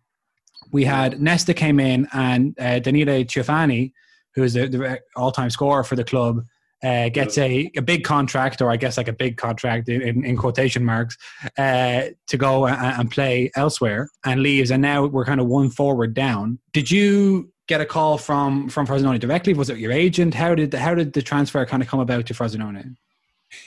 [0.72, 3.92] we had Nesta came in and uh, Daniele Ciofani,
[4.34, 6.42] who is the, the all time scorer for the club,
[6.82, 10.36] uh, gets a, a big contract, or I guess like a big contract in, in,
[10.36, 11.16] quotation marks,
[11.58, 14.70] uh, to go and, and, play elsewhere and leaves.
[14.70, 16.58] And now we're kind of one forward down.
[16.72, 19.54] Did you get a call from from Frosinone directly?
[19.54, 20.34] Was it your agent?
[20.34, 22.96] How did how did the transfer kind of come about to Frosinone?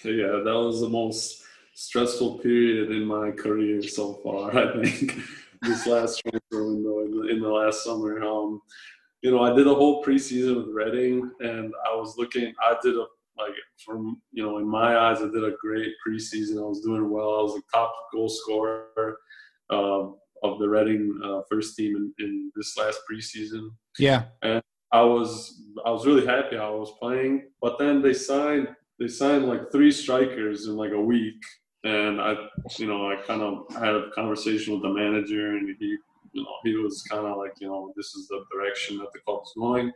[0.04, 1.44] Yeah, that was the most
[1.76, 4.56] stressful period in my career so far.
[4.80, 5.20] I think
[5.62, 8.24] this last transfer window in the, in the last summer.
[8.24, 8.62] Um,
[9.24, 12.54] you know, I did a whole preseason with Reading, and I was looking.
[12.62, 13.06] I did a
[13.38, 16.60] like from you know in my eyes, I did a great preseason.
[16.60, 17.40] I was doing well.
[17.40, 19.18] I was the top goal scorer
[19.70, 20.08] uh,
[20.44, 23.70] of the Reading uh, first team in, in this last preseason.
[23.98, 27.50] Yeah, and I was I was really happy how I was playing.
[27.62, 28.68] But then they signed
[29.00, 31.42] they signed like three strikers in like a week,
[31.86, 32.36] and I,
[32.78, 35.98] you know, I kind of had a conversation with the manager, and he,
[36.34, 39.20] you know, he was kind of like, you know, this is the direction that the
[39.20, 39.92] club's going.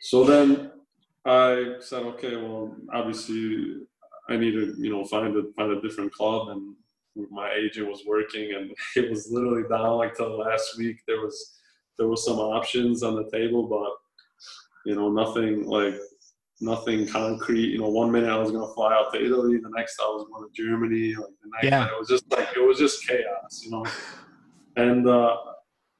[0.00, 0.72] So then
[1.24, 3.76] I said, okay, well, obviously
[4.28, 6.74] I need to, you know, find a find a different club, and
[7.30, 10.96] my agent was working, and it was literally down like till last week.
[11.06, 11.60] There was
[11.98, 13.92] there was some options on the table, but
[14.86, 15.94] you know, nothing like
[16.60, 17.70] nothing concrete.
[17.70, 20.04] You know, one minute I was going to fly out to Italy, the next I
[20.04, 21.14] was going to Germany.
[21.14, 21.86] Like the next, yeah.
[21.86, 23.84] it was just like it was just chaos, you know.
[24.76, 25.36] And uh,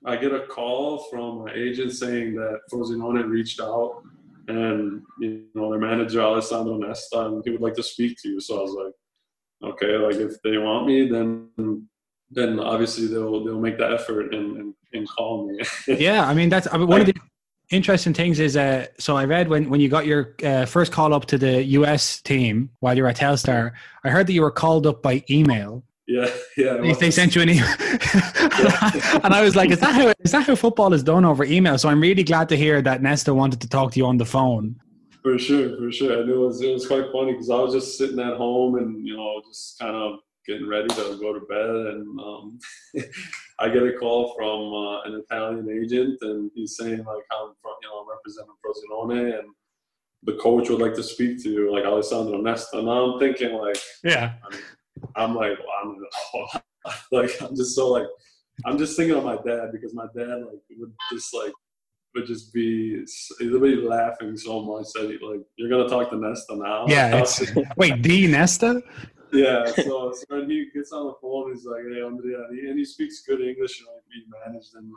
[0.04, 4.02] I get a call from an agent saying that Frosinone reached out
[4.48, 8.40] and you know their manager Alessandro Nesta and he would like to speak to you.
[8.40, 11.88] So I was like, okay, like if they want me, then
[12.30, 15.64] then obviously they'll they'll make the effort and, and, and call me.
[15.98, 17.14] yeah, I mean that's I mean one of the
[17.70, 21.14] interesting things is uh, so I read when, when you got your uh, first call
[21.14, 23.72] up to the US team while you were at Telstar,
[24.04, 25.82] I heard that you were called up by email.
[26.06, 26.76] Yeah, yeah.
[26.76, 27.66] They, they sent you an email,
[29.24, 31.78] and I was like, "Is that how is that how football is done over email?"
[31.78, 34.26] So I'm really glad to hear that Nesta wanted to talk to you on the
[34.26, 34.76] phone.
[35.22, 37.96] For sure, for sure, and it was it was quite funny because I was just
[37.96, 41.70] sitting at home and you know just kind of getting ready to go to bed,
[41.70, 42.58] and um,
[43.58, 47.74] I get a call from uh, an Italian agent, and he's saying like I'm from,
[47.82, 49.48] you know, I'm representing Frosinone, and
[50.24, 52.78] the coach would like to speak to you, like Alessandro Nesta.
[52.78, 54.58] And I'm thinking like, yeah, I'm,
[55.16, 56.62] I'm like, well, I'm
[57.12, 58.06] like, I'm just so like,
[58.64, 61.52] I'm just thinking of my dad because my dad like would just like
[62.14, 63.04] would just be
[63.38, 66.86] he'd be laughing so much that he, like you're gonna talk to Nesta now.
[66.88, 67.24] Yeah,
[67.76, 68.82] wait, D Nesta?
[69.32, 72.68] yeah, so, so when he gets on the phone, he's like, "Hey, Andrea," and he,
[72.68, 74.92] and he speaks good English, and like, he managed in.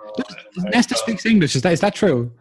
[0.66, 1.56] Uh, Nesta speaks English.
[1.56, 2.32] Is that is that true?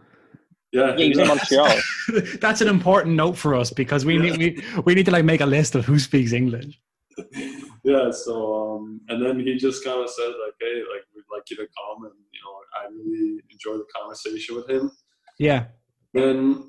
[0.73, 1.75] Yeah, yeah he's in Montreal.
[2.41, 4.37] That's an important note for us because we yeah.
[4.37, 6.79] need we, we need to like make a list of who speaks English.
[7.85, 8.11] yeah.
[8.11, 11.57] So um, and then he just kind of said like, "Hey, like we'd like you
[11.57, 14.91] to come," and you know, I really enjoyed the conversation with him.
[15.39, 15.67] Yeah.
[16.15, 16.65] And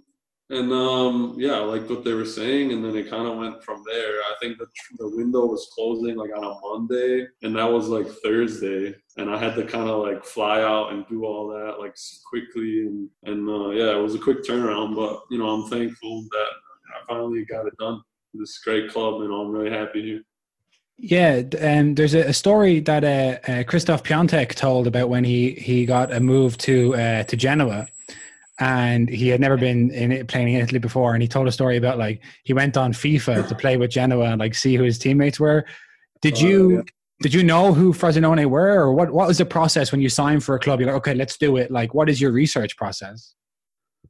[0.49, 3.83] and um, yeah, like what they were saying, and then it kind of went from
[3.85, 4.13] there.
[4.21, 8.07] I think the the window was closing like on a Monday, and that was like
[8.07, 11.95] Thursday, and I had to kind of like fly out and do all that like
[12.29, 14.95] quickly, and and uh, yeah, it was a quick turnaround.
[14.95, 16.51] But you know, I'm thankful that
[16.95, 18.01] I finally got it done.
[18.33, 20.21] This great club, and I'm really happy here.
[20.99, 25.51] Yeah, um, there's a, a story that uh, uh, Christoph Piątek told about when he
[25.51, 27.87] he got a move to uh, to Genoa
[28.59, 31.13] and he had never been in it, playing in Italy before.
[31.13, 34.31] And he told a story about like he went on FIFA to play with Genoa
[34.31, 35.65] and like see who his teammates were.
[36.21, 36.81] Did oh, you yeah.
[37.21, 39.11] did you know who Frosinone were, or what?
[39.11, 40.79] What was the process when you signed for a club?
[40.79, 41.69] You're like, okay, let's do it.
[41.69, 43.35] Like, what is your research process?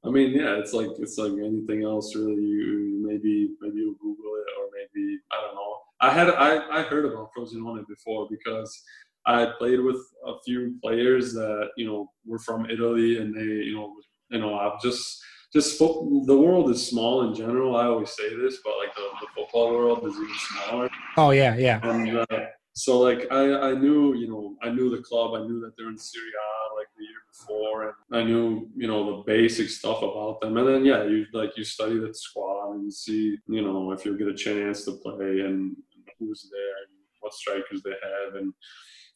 [0.06, 2.16] I mean, yeah, it's like it's like anything else.
[2.16, 5.76] Really, you maybe maybe you Google it, or maybe I don't know.
[6.02, 8.84] I had I, I heard about Frosinone before because
[9.26, 13.76] I played with a few players that you know were from Italy, and they you
[13.76, 13.94] know
[14.30, 15.22] you know I've just
[15.54, 17.76] just fo- the world is small in general.
[17.76, 20.90] I always say this, but like the, the football world is even smaller.
[21.18, 21.80] Oh yeah, yeah.
[21.84, 22.26] And uh,
[22.74, 25.34] so like I, I knew you know I knew the club.
[25.34, 28.88] I knew that they're in Serie A like the year before, and I knew you
[28.88, 30.58] know the basic stuff about them.
[30.58, 34.18] And then yeah, you like you study the squad and see you know if you'll
[34.18, 35.76] get a chance to play and
[36.20, 38.54] who's there and what strikers they have and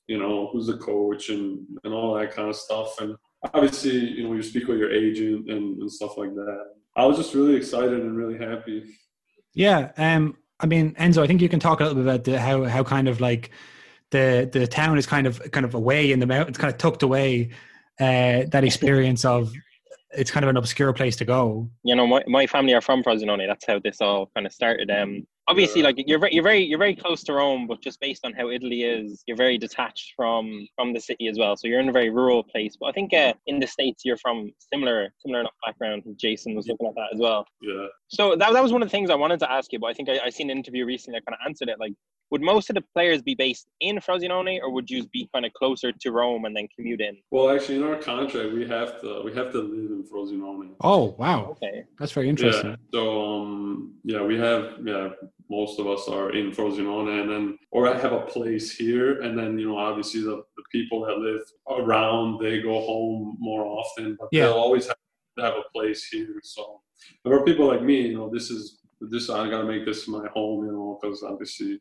[0.08, 3.00] you know who's the coach and and all that kind of stuff.
[3.00, 3.16] And
[3.54, 6.66] obviously you know you speak with your agent and, and stuff like that.
[6.96, 8.84] I was just really excited and really happy.
[9.54, 9.92] Yeah.
[9.98, 10.38] Um.
[10.60, 12.84] I mean, Enzo, I think you can talk a little bit about the, how how
[12.84, 13.52] kind of like
[14.12, 17.04] the the town is kind of kind of away in the mountains, kind of tucked
[17.04, 17.50] away.
[18.00, 19.52] Uh, that experience of
[20.12, 21.70] it's kind of an obscure place to go.
[21.84, 23.48] You know, my, my family are from Frosinone.
[23.48, 24.92] That's how this all kind of started.
[24.92, 28.26] Um, obviously, like you're very, you're very, you're very close to Rome, but just based
[28.26, 31.56] on how Italy is, you're very detached from from the city as well.
[31.56, 32.78] So you're in a very rural place.
[32.80, 36.04] But I think uh, in the states, you're from similar similar enough background.
[36.18, 37.46] Jason was looking at that as well.
[37.62, 37.88] Yeah.
[38.12, 39.94] So that, that was one of the things I wanted to ask you, but I
[39.94, 41.80] think I, I seen an interview recently that kind of answered it.
[41.80, 41.94] Like,
[42.30, 45.54] would most of the players be based in Frosinone, or would you be kind of
[45.54, 47.18] closer to Rome and then commute in?
[47.32, 50.72] Well, actually, in our contract, we have to we have to live in Frosinone.
[50.82, 51.84] Oh wow, Okay.
[52.00, 52.72] that's very interesting.
[52.72, 52.76] Yeah.
[52.94, 55.10] So um, yeah, we have yeah.
[55.50, 59.38] Most of us are in Frosinone, and then or I have a place here, and
[59.38, 64.16] then you know obviously the, the people that live around they go home more often,
[64.18, 64.46] but Yeah.
[64.46, 64.96] they'll always have,
[65.42, 66.40] have a place here.
[66.44, 66.82] So
[67.26, 70.66] are people like me, you know, this is this I gotta make this my home,
[70.66, 71.80] you know, because obviously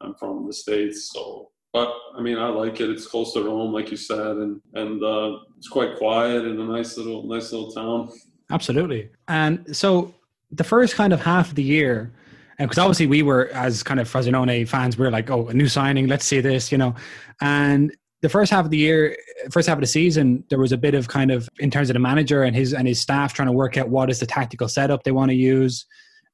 [0.00, 1.50] I'm from the states, so.
[1.72, 2.88] But I mean, I like it.
[2.88, 6.64] It's close to Rome, like you said, and and uh, it's quite quiet and a
[6.64, 8.10] nice little nice little town.
[8.50, 9.10] Absolutely.
[9.28, 10.14] And so
[10.50, 12.12] the first kind of half of the year,
[12.58, 15.68] because obviously we were as kind of Frosinone fans, we are like, oh, a new
[15.68, 16.94] signing, let's see this, you know.
[17.40, 19.16] And the first half of the year,
[19.50, 21.94] first half of the season, there was a bit of kind of in terms of
[21.94, 24.68] the manager and his and his staff trying to work out what is the tactical
[24.68, 25.84] setup they want to use.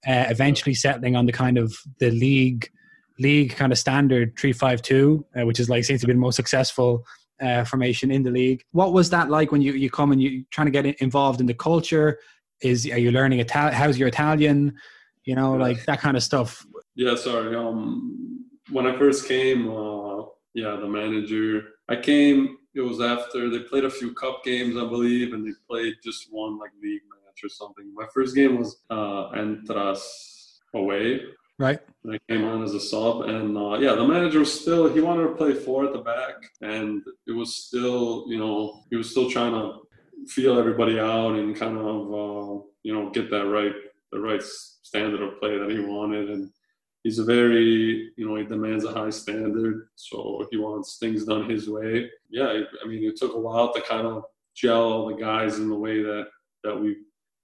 [0.07, 2.69] Uh, eventually settling on the kind of the league
[3.21, 6.19] league kind of standard three five two, uh, which is like seems to be the
[6.19, 7.05] most successful
[7.41, 8.63] uh, formation in the league.
[8.73, 11.47] What was that like when you you come and you trying to get involved in
[11.47, 12.19] the culture?
[12.63, 13.75] Is are you learning Italian?
[13.75, 14.75] How's your Italian?
[15.25, 16.65] You know, like that kind of stuff.
[16.95, 17.55] Yeah, sorry.
[17.55, 20.23] Um, when I first came, uh,
[20.55, 21.63] yeah, the manager.
[21.89, 22.59] I came.
[22.75, 26.29] It was after they played a few cup games, I believe, and they played just
[26.31, 27.93] one like league match or something.
[27.95, 30.03] My first game was uh, Entras
[30.75, 31.21] away.
[31.59, 31.81] Right.
[32.03, 35.01] And I came on as a sub, and uh, yeah, the manager was still he
[35.01, 39.11] wanted to play four at the back, and it was still you know he was
[39.11, 39.79] still trying to
[40.27, 43.75] feel everybody out and kind of uh, you know get that right
[44.13, 46.51] the right standard of play that he wanted, and
[47.03, 51.49] he's a very you know he demands a high standard, so he wants things done
[51.49, 52.11] his way.
[52.31, 55.77] Yeah, I mean it took a while to kind of gel the guys in the
[55.77, 56.27] way that
[56.65, 56.99] that we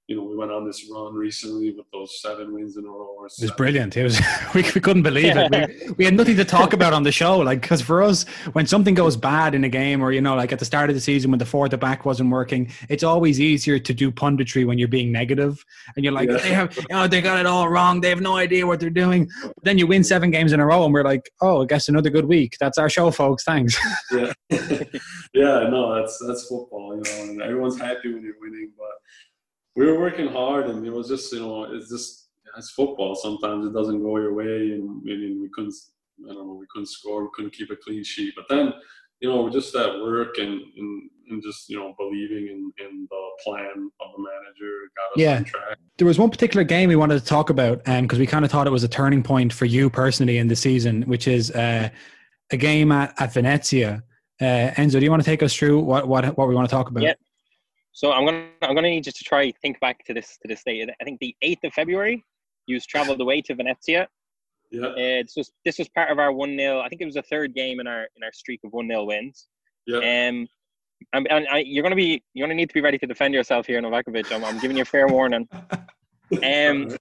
[0.09, 3.15] you know, we went on this run recently with those seven wins in a row.
[3.19, 3.95] Or It was brilliant.
[3.95, 4.19] It was
[4.55, 5.51] we, we couldn't believe it.
[5.53, 8.67] We, we had nothing to talk about on the show, like because for us, when
[8.67, 11.01] something goes bad in a game, or you know, like at the start of the
[11.01, 14.67] season when the four at the back wasn't working, it's always easier to do punditry
[14.67, 15.63] when you're being negative,
[15.95, 16.39] and you're like, Yeah.
[16.39, 18.01] they have, oh, they got it all wrong.
[18.01, 19.29] They have no idea what they're doing.
[19.63, 22.09] Then you win seven games in a row, and we're like, oh, I guess another
[22.09, 22.57] good week.
[22.59, 23.45] That's our show, folks.
[23.45, 23.79] Thanks.
[24.11, 24.33] yeah,
[25.35, 28.73] yeah, no, that's that's football, you know, and everyone's happy when you're winning.
[28.79, 28.89] But
[29.79, 33.15] we were working hard, and it was just, you know, it's just it's football.
[33.15, 35.75] Sometimes it doesn't go your way, and, and we couldn't,
[36.29, 38.35] I don't know, we couldn't score, we couldn't keep a clean sheet.
[38.37, 38.73] But then,
[39.21, 43.23] you know, just that work and and, and just you know believing in, in the
[43.45, 45.37] plan of the manager got us Yeah.
[45.37, 45.79] on track.
[45.97, 48.51] There was one particular game we wanted to talk about and because we kind of
[48.51, 51.89] thought it was a turning point for you personally in the season, which is uh,
[52.51, 54.03] a game at, at Venezia.
[54.41, 56.75] Uh, Enzo, do you want to take us through what, what, what we want to
[56.75, 57.03] talk about?
[57.03, 57.15] Yeah.
[57.99, 60.63] So I'm gonna I'm gonna need you to try think back to this to this
[60.63, 60.89] date.
[61.01, 62.25] I think the eighth of February,
[62.69, 64.07] you travelled away to Venezia.
[64.71, 67.17] Yeah, Uh, it's just this was part of our one 0 I think it was
[67.17, 69.49] the third game in our in our streak of one 0 wins.
[69.89, 70.47] yeah, Um,
[71.13, 73.67] and, and I, you're gonna be you're gonna need to be ready to defend yourself
[73.67, 74.31] here, Novakovich.
[74.31, 75.49] I'm, I'm giving you a fair warning.
[76.31, 76.95] Um,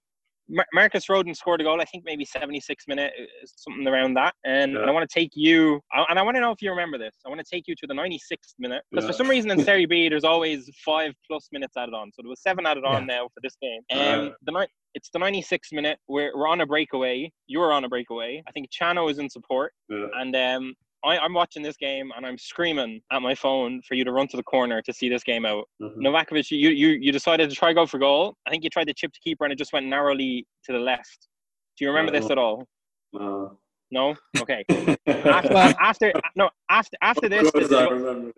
[0.50, 1.80] Mar- Marcus Rohdén scored a goal.
[1.80, 4.34] I think maybe 76 minute, uh, something around that.
[4.44, 4.80] And, Yeah.
[4.80, 5.80] and I want to take you,
[6.10, 7.14] and I want to know if you remember this.
[7.26, 9.86] I want to take you to the 96th minute because for some reason in Serie
[9.86, 12.10] B, there's always five plus minutes added on.
[12.12, 13.80] So there was seven added on now for this game.
[13.90, 14.32] Um, Right.
[14.42, 14.68] the night.
[14.94, 15.98] It's the 96th minute.
[16.08, 17.30] We're, we're on a breakaway.
[17.46, 18.42] You're on a breakaway.
[18.48, 19.72] I think Ciano is in support.
[19.90, 20.06] yeah.
[20.18, 24.04] And um, I, I'm watching this game and I'm screaming at my phone for you
[24.04, 25.64] to run to the corner to see this game out.
[25.80, 25.96] Mhm.
[25.98, 28.34] Novakovich, you, you you decided to try go for goal.
[28.46, 30.78] I think you tried to chip the keeper and it just went narrowly to the
[30.78, 31.28] left.
[31.78, 32.66] Do you remember Yeah, this at all?
[33.18, 33.48] Uh,
[33.90, 34.16] No.
[34.40, 34.64] Okay.
[35.06, 37.46] After, after no after after this.
[37.46, 38.32] of course the- I remember.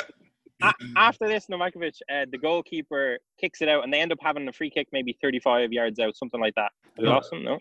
[0.62, 4.46] a- after this, Novakovich, uh, the goalkeeper kicks it out, and they end up having
[4.48, 6.72] a free kick, maybe 35 yards out, something like that.
[6.98, 7.10] We Yeah.
[7.14, 7.58] lost them, no?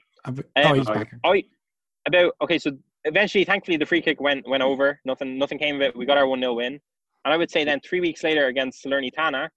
[0.58, 1.14] oh, he's back.
[1.24, 1.36] Oh,
[2.08, 2.58] about okay.
[2.60, 2.72] So
[3.06, 5.00] eventually, thankfully, the free kick went went over.
[5.06, 5.96] Nothing nothing came of it.
[5.96, 8.84] We got our one 0 win, and I would say then three weeks later against
[8.84, 9.48] Salernitana,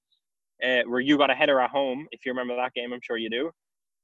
[0.62, 2.06] uh, where you got a header at home.
[2.12, 3.50] If you remember that game, I'm sure you do.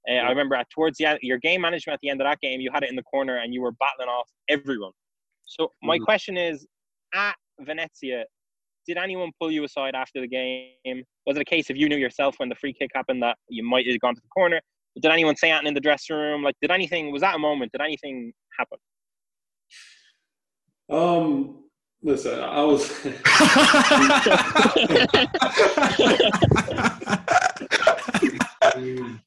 [0.09, 2.41] Uh, I remember at towards the end, your game management at the end of that
[2.41, 4.93] game, you had it in the corner and you were battling off everyone.
[5.47, 6.05] So my Mhm.
[6.05, 6.67] question is,
[7.15, 8.27] at Venezia,
[8.87, 11.05] did anyone pull you aside after the game?
[11.27, 13.63] Was it a case of you knew yourself when the free kick happened that you
[13.65, 14.61] might have gone to the corner?
[15.01, 16.43] Did anyone say anything in the dressing room?
[16.43, 17.11] Like, did anything?
[17.11, 17.73] Was that a moment?
[17.73, 18.79] Did anything happen?
[20.91, 21.65] Um,
[22.03, 22.89] listen, I was.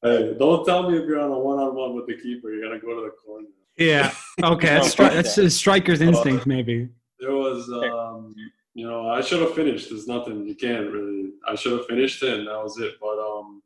[0.03, 2.95] hey, don't tell me if you're on a one-on-one with the keeper, you're gonna go
[2.95, 3.47] to the corner.
[3.77, 4.11] yeah.
[4.43, 4.67] Okay.
[4.67, 6.89] That's, stri- that's a striker's instinct, maybe.
[7.19, 8.35] There was, um,
[8.73, 9.89] you know, I should have finished.
[9.89, 11.31] There's nothing you can't really.
[11.47, 12.93] I should have finished it, and that was it.
[13.01, 13.63] But um,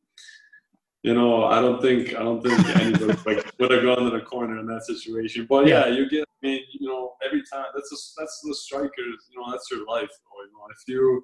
[1.03, 4.21] you know, I don't think I don't think anybody like would have gone to the
[4.21, 5.47] corner in that situation.
[5.49, 6.23] But yeah, you get.
[6.43, 9.29] I mean, you know, every time that's a, that's the strikers.
[9.29, 10.09] You know, that's your life.
[10.31, 11.23] Or, you know, if you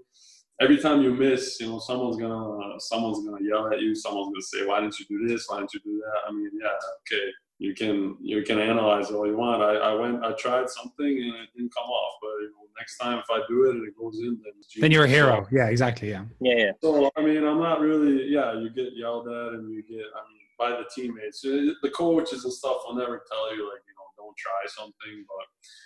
[0.62, 3.96] every time you miss, you know, someone's gonna someone's gonna yell at you.
[3.96, 5.48] Someone's gonna say, "Why didn't you do this?
[5.48, 6.70] Why didn't you do that?" I mean, yeah,
[7.02, 9.62] okay, you can you can analyze all you want.
[9.64, 12.14] I, I went, I tried something and it didn't come off.
[12.22, 14.74] But you know, next time if I do it and it goes in, then it's
[14.80, 15.26] Then you're a genius.
[15.26, 15.48] So- hero.
[15.52, 16.10] Yeah, exactly.
[16.10, 16.26] Yeah.
[16.40, 16.72] Yeah, yeah.
[16.82, 18.28] so I mean, I'm not really.
[18.28, 20.06] Yeah, you get yelled at, and you get.
[20.16, 23.94] I mean, by the teammates, the coaches and stuff will never tell you like you
[23.96, 25.46] know don't try something, but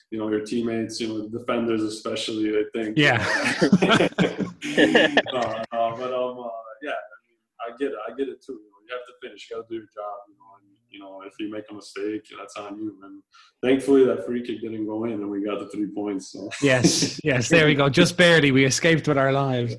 [0.10, 2.98] you know your teammates, you know defenders especially, I think.
[2.98, 3.18] Yeah.
[5.34, 5.42] no,
[5.74, 6.50] no, but um, uh,
[6.82, 7.98] yeah, I mean, I get it.
[8.08, 8.54] I get it too.
[8.54, 9.50] You, know, you have to finish.
[9.50, 10.18] You got to do your job.
[10.28, 10.61] You know, and
[10.92, 12.98] you know if you make a mistake, that's on you.
[13.04, 13.22] And
[13.64, 16.32] thankfully, that free kick didn't go in, and we got the three points.
[16.32, 16.50] So.
[16.62, 17.20] Yes.
[17.24, 17.50] Yes.
[17.50, 17.90] There we go.
[17.90, 18.52] Just barely.
[18.52, 19.76] We escaped with our lives.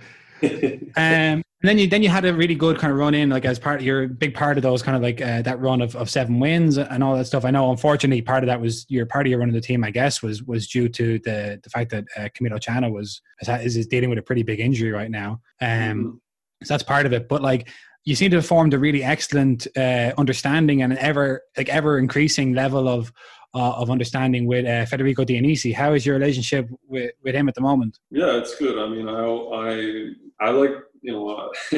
[0.97, 3.45] Um, and then you then you had a really good kind of run in, like
[3.45, 5.95] as part of your big part of those kind of like uh, that run of,
[5.95, 7.45] of seven wins and all that stuff.
[7.45, 9.85] I know, unfortunately, part of that was your part of your run of the team.
[9.85, 13.77] I guess was was due to the the fact that uh, Camillo Ciano was is,
[13.77, 15.41] is dealing with a pretty big injury right now.
[15.61, 16.21] Um,
[16.65, 17.29] so that's part of it.
[17.29, 17.69] But like
[18.05, 21.99] you seem to have formed a really excellent uh, understanding and an ever like ever
[21.99, 23.13] increasing level of
[23.55, 25.75] uh, of understanding with uh, Federico Dionisi.
[25.75, 27.99] How is your relationship with, with him at the moment?
[28.11, 28.79] Yeah, it's good.
[28.79, 30.71] I mean, I I I like
[31.03, 31.53] you know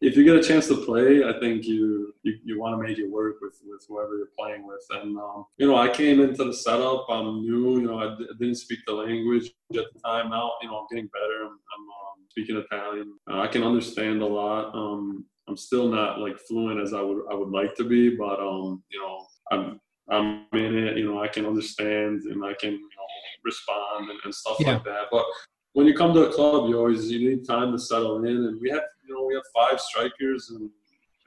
[0.00, 2.98] if you get a chance to play, I think you you, you want to make
[2.98, 4.84] it work with with whoever you're playing with.
[4.90, 7.06] And um, you know, I came into the setup.
[7.08, 7.80] I'm new.
[7.80, 10.30] You know, I didn't speak the language at the time.
[10.30, 11.44] Now, you know, I'm getting better.
[11.44, 13.14] I'm, I'm um, speaking Italian.
[13.30, 14.74] Uh, I can understand a lot.
[14.74, 18.38] Um, I'm still not like fluent as I would I would like to be, but
[18.38, 20.96] um, you know, I'm I'm in it.
[20.96, 23.08] You know, I can understand and I can you know
[23.44, 24.74] respond and, and stuff Yeah.
[24.74, 25.06] like that.
[25.10, 25.24] But
[25.72, 28.60] when you come to a club, you always you need time to settle in, and
[28.60, 30.70] we have you know we have five strikers, and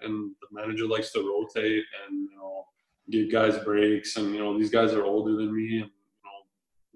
[0.01, 2.63] and the manager likes to rotate and you know
[3.09, 6.37] give guys breaks, and you know these guys are older than me, and you know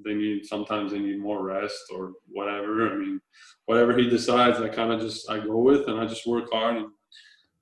[0.06, 2.90] they need sometimes they need more rest or whatever.
[2.94, 3.20] I mean,
[3.66, 6.78] whatever he decides, I kind of just I go with, and I just work hard,
[6.78, 6.88] and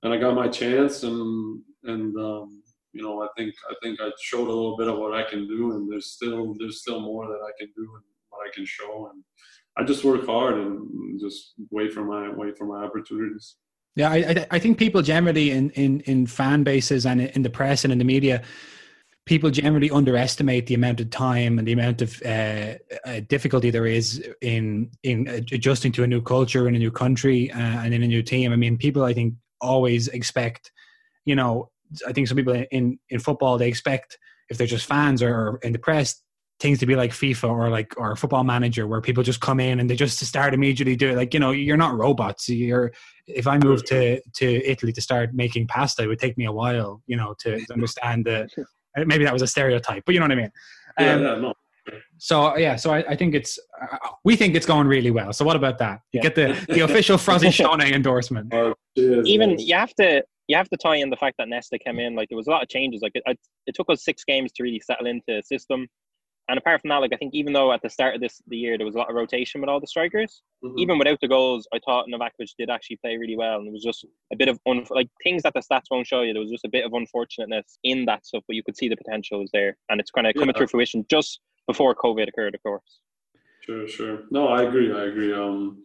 [0.06, 4.10] and I got my chance, and and um, you know I think I think I
[4.22, 7.26] showed a little bit of what I can do, and there's still there's still more
[7.26, 9.24] that I can do and what I can show, and
[9.76, 13.56] I just work hard and just wait for my wait for my opportunities.
[13.96, 17.82] Yeah, I, I, think people generally in, in, in fan bases and in the press
[17.82, 18.42] and in the media,
[19.24, 22.74] people generally underestimate the amount of time and the amount of uh,
[23.06, 27.50] uh, difficulty there is in in adjusting to a new culture in a new country
[27.52, 28.52] uh, and in a new team.
[28.52, 29.32] I mean, people I think
[29.66, 30.72] always expect,
[31.24, 31.70] you know,
[32.06, 35.72] I think some people in in football they expect if they're just fans or in
[35.72, 36.22] the press
[36.58, 39.78] things to be like FIFA or like or Football Manager, where people just come in
[39.78, 41.16] and they just start immediately do it.
[41.16, 42.48] Like you know, you're not robots.
[42.48, 42.92] You're.
[43.26, 46.52] If I moved to to Italy to start making pasta, it would take me a
[46.52, 48.50] while, you know, to understand that.
[48.96, 50.52] Maybe that was a stereotype, but you know what I mean.
[50.98, 51.54] Um, yeah, no.
[52.18, 55.32] So yeah, so I, I think it's uh, we think it's going really well.
[55.32, 56.00] So what about that?
[56.12, 56.22] You Yeah.
[56.22, 58.52] get the the official Frozzy Shone endorsement.
[58.52, 61.98] Uh, even you have to you have to tie in the fact that Nesta came
[61.98, 62.14] in.
[62.14, 63.02] Like there was a lot of changes.
[63.02, 65.86] Like it, it, it took us six games to really settle into the system.
[66.48, 68.56] And apart from that, like I think even though at the start of this the
[68.56, 70.74] year there was a lot of rotation with all the strikers, Mhm.
[70.78, 73.58] even without the goals, I thought Novakovich did actually play really well.
[73.58, 76.22] And it was just a bit of un- like things that the stats won't show
[76.22, 76.32] you.
[76.32, 78.96] There was just a bit of unfortunateness in that stuff, but you could see the
[78.96, 80.60] potential was there, and it's kind of coming Yeah.
[80.62, 83.00] to fruition just before COVID occurred, of course.
[83.62, 84.20] Sure, sure.
[84.30, 84.92] No, I agree.
[84.92, 85.34] I agree.
[85.34, 85.82] Um,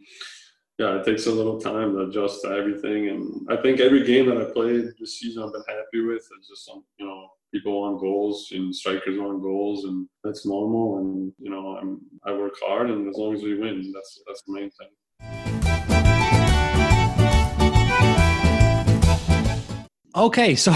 [0.77, 4.27] yeah, it takes a little time to adjust to everything, and I think every game
[4.27, 6.25] that I played this season, I've been happy with.
[6.37, 10.97] It's just some, you know, people want goals and strikers want goals, and that's normal.
[10.99, 14.41] And you know, I'm I work hard, and as long as we win, that's that's
[14.47, 16.01] the main thing.
[20.15, 20.71] Okay, so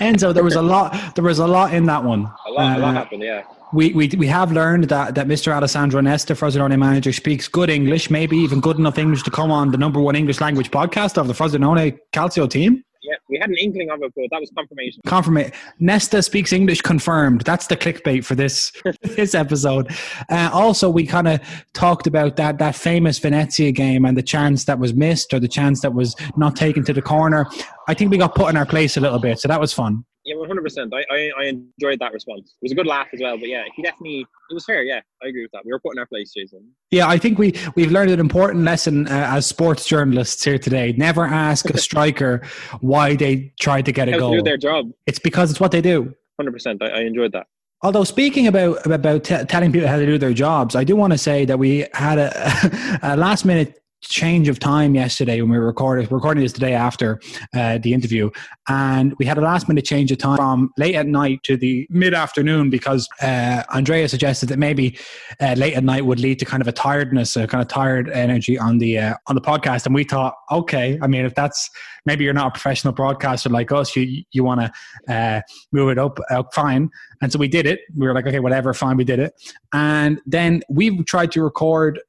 [0.00, 1.14] Enzo, there was a lot.
[1.14, 2.30] There was a lot in that one.
[2.46, 3.42] A lot, a lot Uh, happened, yeah.
[3.72, 5.52] We, we, we have learned that, that Mr.
[5.52, 9.70] Alessandro Nesta, Frosinone manager, speaks good English, maybe even good enough English to come on
[9.70, 12.82] the number one English language podcast of the Frosinone Calcio team.
[13.02, 15.00] Yeah, we had an inkling of it, but that was confirmation.
[15.06, 17.42] Confirm Nesta speaks English confirmed.
[17.42, 19.90] That's the clickbait for this this episode.
[20.28, 21.40] Uh, also, we kind of
[21.72, 25.48] talked about that that famous Venezia game and the chance that was missed or the
[25.48, 27.46] chance that was not taken to the corner.
[27.88, 30.04] I think we got put in our place a little bit, so that was fun.
[30.24, 30.92] Yeah, one hundred percent.
[30.94, 32.54] I I enjoyed that response.
[32.60, 33.38] It was a good laugh as well.
[33.38, 34.82] But yeah, he definitely it was fair.
[34.82, 35.64] Yeah, I agree with that.
[35.64, 36.68] We were putting our place, Jason.
[36.90, 40.92] Yeah, I think we we've learned an important lesson uh, as sports journalists here today.
[40.96, 42.42] Never ask a striker
[42.80, 44.32] why they tried to get a How goal.
[44.32, 44.90] do their job.
[45.06, 46.14] It's because it's what they do.
[46.38, 46.82] Hundred percent.
[46.82, 47.46] I, I enjoyed that.
[47.82, 51.12] Although speaking about about t- telling people how to do their jobs, I do want
[51.12, 55.58] to say that we had a, a last minute change of time yesterday when we
[55.58, 57.20] were recorded recording this the day after
[57.54, 58.30] uh, the interview.
[58.68, 61.86] And we had a last minute change of time from late at night to the
[61.90, 64.98] mid afternoon because uh, Andrija suggested that maybe
[65.40, 68.08] uh, late at night would lead to kind of a tiredness a kind of tired
[68.10, 69.86] energy on the uh, on the podcast.
[69.86, 71.70] And we thought okay i mean if that's
[72.06, 75.40] maybe you're not a professional broadcaster like us you you want to uh,
[75.72, 76.18] move it up
[76.52, 76.90] fine.
[77.22, 77.80] And so we did it.
[77.96, 79.32] We were like okay whatever fine we did it.
[79.72, 82.00] And then we tried to record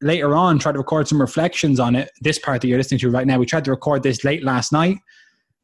[0.00, 3.10] later on try to record some reflections on it this part that you're listening to
[3.10, 3.38] right now.
[3.38, 4.98] We tried to record this late last night.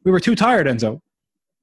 [0.05, 1.01] We were too tired enzo.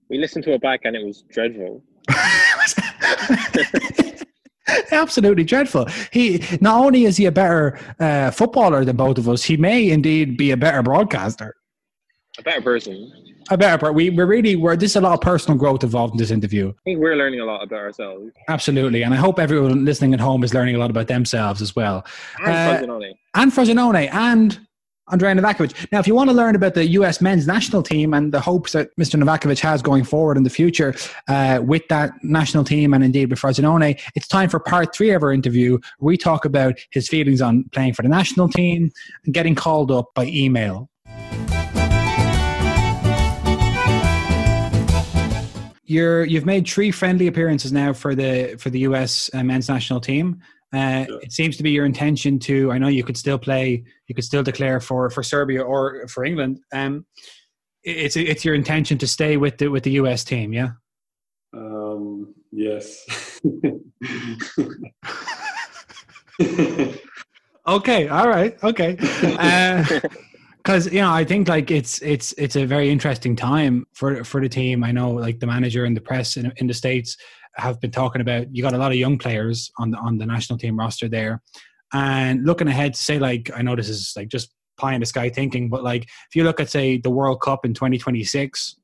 [0.09, 1.83] We listened to it back and it was dreadful.
[4.91, 5.87] absolutely dreadful.
[6.11, 9.89] He not only is he a better uh, footballer than both of us he may
[9.89, 11.55] indeed be a better broadcaster
[12.39, 13.11] A better person.
[13.51, 16.17] a better part we, we're really we're there's a lot of personal growth involved in
[16.17, 18.31] this interview I think we're learning a lot about ourselves.
[18.47, 21.75] absolutely and i hope everyone listening at home is learning a lot about themselves as
[21.75, 22.05] well
[22.45, 23.11] And Uh, Frosinone.
[23.35, 24.59] and Frosinone and
[25.11, 25.91] Andrija Novakovich.
[25.91, 28.73] Now, if you want to learn about the US men's national team and the hopes
[28.73, 29.19] that Mr.
[29.19, 30.93] Novakovich has going forward in the future
[31.27, 35.23] uh, with that national team and indeed with Frosinone, it's time for part three of
[35.23, 35.79] our interview.
[35.99, 38.91] We talk about his feelings on playing for the national team
[39.25, 40.91] and getting called up by email.
[45.89, 49.99] You're, you've made three friendly appearances now for the for the US uh, men's national
[49.99, 50.41] team.
[50.71, 51.05] Uh.
[51.21, 52.71] It seems to be your intention to.
[52.71, 53.83] I know you could still play.
[54.07, 56.59] You could still declare for for Serbia or for England.
[56.71, 57.07] Um,
[57.83, 60.71] it's it's your intention to stay with the with the US team, yeah.
[61.53, 63.41] Um, yes.
[67.69, 68.97] Okay, all right, okay.
[70.69, 74.39] Because you know, I think like it's it's it's a very interesting time for for
[74.39, 74.83] the team.
[74.83, 77.17] I know like the manager and the press in, in the states
[77.55, 78.55] have been talking about.
[78.55, 81.41] You got a lot of young players on the on the national team roster there,
[81.91, 85.07] and looking ahead to say like I know this is like just pie in the
[85.07, 88.75] sky thinking, but like if you look at say the World Cup in 2026,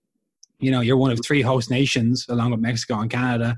[0.58, 3.58] you know you're one of three host nations along with Mexico and Canada.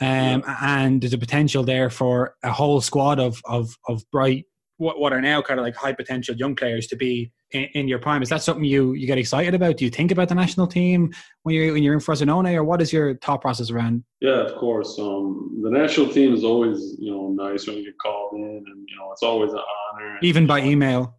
[0.00, 4.46] Um, and there's a potential there for a whole squad of of of bright
[4.80, 7.88] what, what are now kind of like high potential young players to be in, in
[7.88, 8.22] your prime.
[8.22, 9.76] Is that something you you get excited about?
[9.76, 11.12] Do you think about the national team
[11.42, 14.04] when you're when you're in Frosinone, or what is your thought process around?
[14.20, 14.98] yeah, of course.
[14.98, 18.88] Um, the national team is always, you know, nice when you get called in, and
[18.88, 19.60] you know, it's always an
[19.94, 20.18] honor.
[20.22, 21.14] Even by email,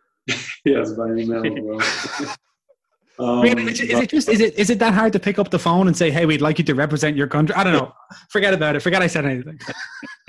[0.64, 1.80] yes, by email.
[3.20, 3.38] as well.
[3.40, 5.18] I mean, Um, is, it- is it just is it is it that hard to
[5.18, 7.54] pick up the phone and say, "Hey, we'd like you to represent your country"?
[7.56, 7.92] I don't know.
[8.30, 8.80] Forget about it.
[8.80, 9.58] Forget I said anything.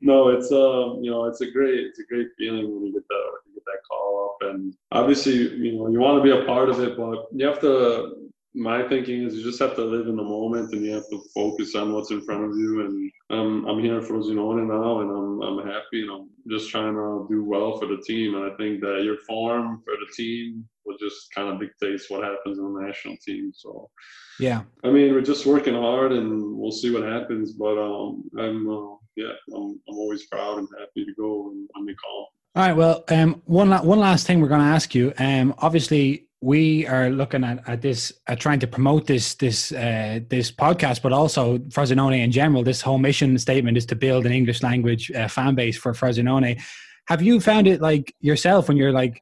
[0.00, 3.06] no, it's um, you know, it's a great, it's a great feeling when you get
[3.08, 6.30] that, when you get that call up, and obviously, you know, you want to be
[6.36, 8.16] a part of it, but you have to.
[8.52, 11.22] My thinking is you just have to live in the moment, and you have to
[11.32, 12.80] focus on what's in front of you.
[12.84, 16.94] And um, I'm here for Frosinone now, and I'm I'm happy, and I'm just trying
[16.94, 18.34] to do well for the team.
[18.34, 22.22] And I think that your form for the team will just kind of dictates what
[22.22, 23.52] happens in the national team.
[23.54, 23.90] So.
[24.38, 24.62] Yeah.
[24.84, 27.52] I mean, we're just working hard, and we'll see what happens.
[27.52, 31.86] But um, I'm uh, yeah, I'm, I'm always proud and happy to go when, when
[31.86, 32.28] they call.
[32.56, 32.76] All right.
[32.76, 35.12] Well, um, one la- one last thing we're going to ask you.
[35.18, 40.20] Um, obviously, we are looking at, at this, at trying to promote this this uh,
[40.28, 42.62] this podcast, but also Frosinone in general.
[42.62, 46.60] This whole mission statement is to build an English language uh, fan base for Frosinone.
[47.08, 49.20] Have you found it like yourself when you're like,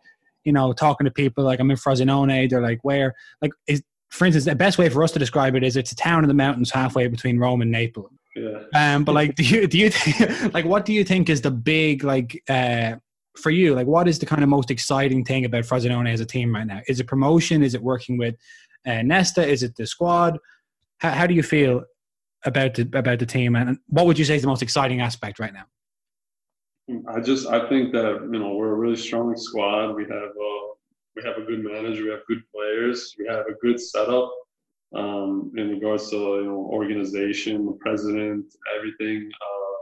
[0.49, 2.49] you know, talking to people like I'm in Frosinone?
[2.49, 3.15] They're like, where?
[3.43, 5.97] Like, is for instance, the best way for us to describe it is it's a
[5.97, 8.11] town in the mountains halfway between Rome and Naples.
[8.35, 8.63] Yeah.
[8.75, 11.51] Um, but like, do you do you think, like what do you think is the
[11.51, 12.97] big like uh
[13.37, 13.75] for you?
[13.75, 16.67] Like, what is the kind of most exciting thing about Frosinone as a team right
[16.67, 16.81] now?
[16.89, 17.63] Is it promotion?
[17.63, 18.35] Is it working with
[18.87, 19.47] uh, Nesta?
[19.47, 20.39] Is it the squad?
[20.99, 21.85] How, how do you feel
[22.45, 25.39] about the about the team, and what would you say is the most exciting aspect
[25.39, 25.65] right now?
[27.07, 29.95] I just I think that you know we're a really strong squad.
[29.95, 30.69] We have uh,
[31.17, 32.05] we have a good manager.
[32.05, 33.15] We have good players.
[33.19, 34.33] We have a good setup
[34.95, 39.77] um, in regards to you know organization, the president, everything, uh,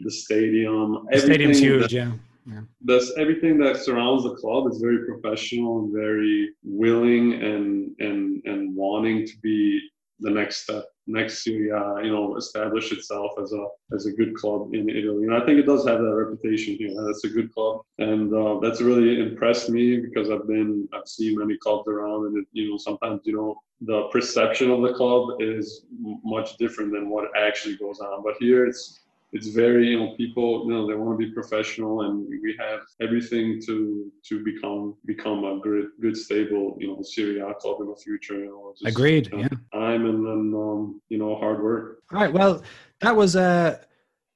[0.00, 1.06] the stadium.
[1.10, 2.12] The stadium's huge, that, yeah.
[2.44, 2.62] Yeah.
[2.84, 8.74] That's everything that surrounds the club is very professional and very willing and and and
[8.74, 9.80] wanting to be
[10.18, 14.34] the next step next to uh, you know establish itself as a as a good
[14.34, 15.24] club in Italy.
[15.24, 16.90] And I think it does have that reputation here.
[17.04, 21.38] That's a good club, and uh, that's really impressed me because I've been I've seen
[21.38, 25.40] many clubs around, and it, you know sometimes you know the perception of the club
[25.40, 25.84] is
[26.24, 28.22] much different than what actually goes on.
[28.22, 29.01] But here it's
[29.32, 32.80] it's very you know people you know they want to be professional and we have
[33.00, 37.88] everything to to become become a good good stable you know Serie A club in
[37.88, 38.38] the future.
[38.38, 39.28] You know, just, Agreed.
[39.32, 39.80] You know, yeah.
[39.80, 42.02] Time and then um, you know hard work.
[42.12, 42.32] All right.
[42.32, 42.62] Well,
[43.00, 43.78] that was uh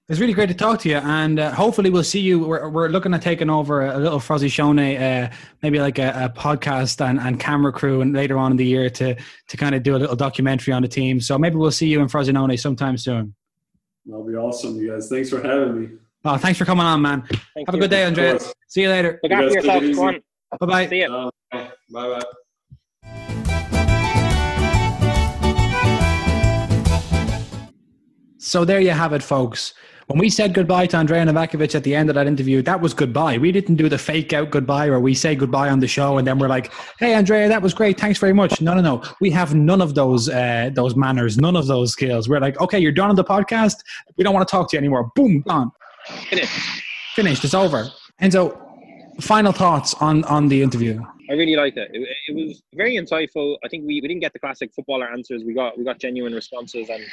[0.08, 2.38] it was really great to talk to you, and uh, hopefully we'll see you.
[2.38, 7.04] We're, we're looking at taking over a little Frosinone, uh, maybe like a, a, podcast
[7.04, 9.16] and, and camera crew, and later on in the year to
[9.48, 11.20] to kind of do a little documentary on the team.
[11.20, 13.34] So maybe we'll see you in Frosinone sometime soon.
[14.06, 15.08] That'll be awesome, you guys.
[15.08, 15.88] Thanks for having me.
[16.24, 17.22] Oh, thanks for coming on, man.
[17.54, 17.80] Thank Have you.
[17.80, 18.52] a good day, Andrija.
[18.68, 19.18] See you later.
[19.22, 19.82] Look after yourself.
[19.94, 20.20] Go on.
[20.60, 20.88] Bye bye.
[20.88, 21.12] See you.
[21.12, 21.30] Uh,
[21.92, 22.20] bye bye.
[28.38, 29.74] So there you have it, folks.
[30.08, 32.94] When we said goodbye to Andrija Novakovich at the end of that interview, that was
[32.94, 33.38] goodbye.
[33.38, 36.24] We didn't do the fake out goodbye where we say goodbye on the show and
[36.24, 37.98] then we're like, "Hey, Andrija, that was great.
[37.98, 39.02] Thanks very much." No, no, no.
[39.20, 42.28] We have none of those uh, those manners, none of those skills.
[42.28, 43.78] We're like, "Okay, you're done on the podcast.
[44.16, 45.72] We don't want to talk to you anymore." Boom, gone.
[46.30, 46.82] Finished.
[47.16, 47.44] Finished.
[47.44, 47.88] It's over.
[48.20, 48.56] And so,
[49.20, 51.02] final thoughts on on the interview.
[51.30, 51.90] I really liked it.
[51.92, 52.08] it.
[52.28, 53.56] It was very insightful.
[53.64, 55.42] I think we, we didn't get the classic footballer answers.
[55.44, 57.04] We got we got genuine responses and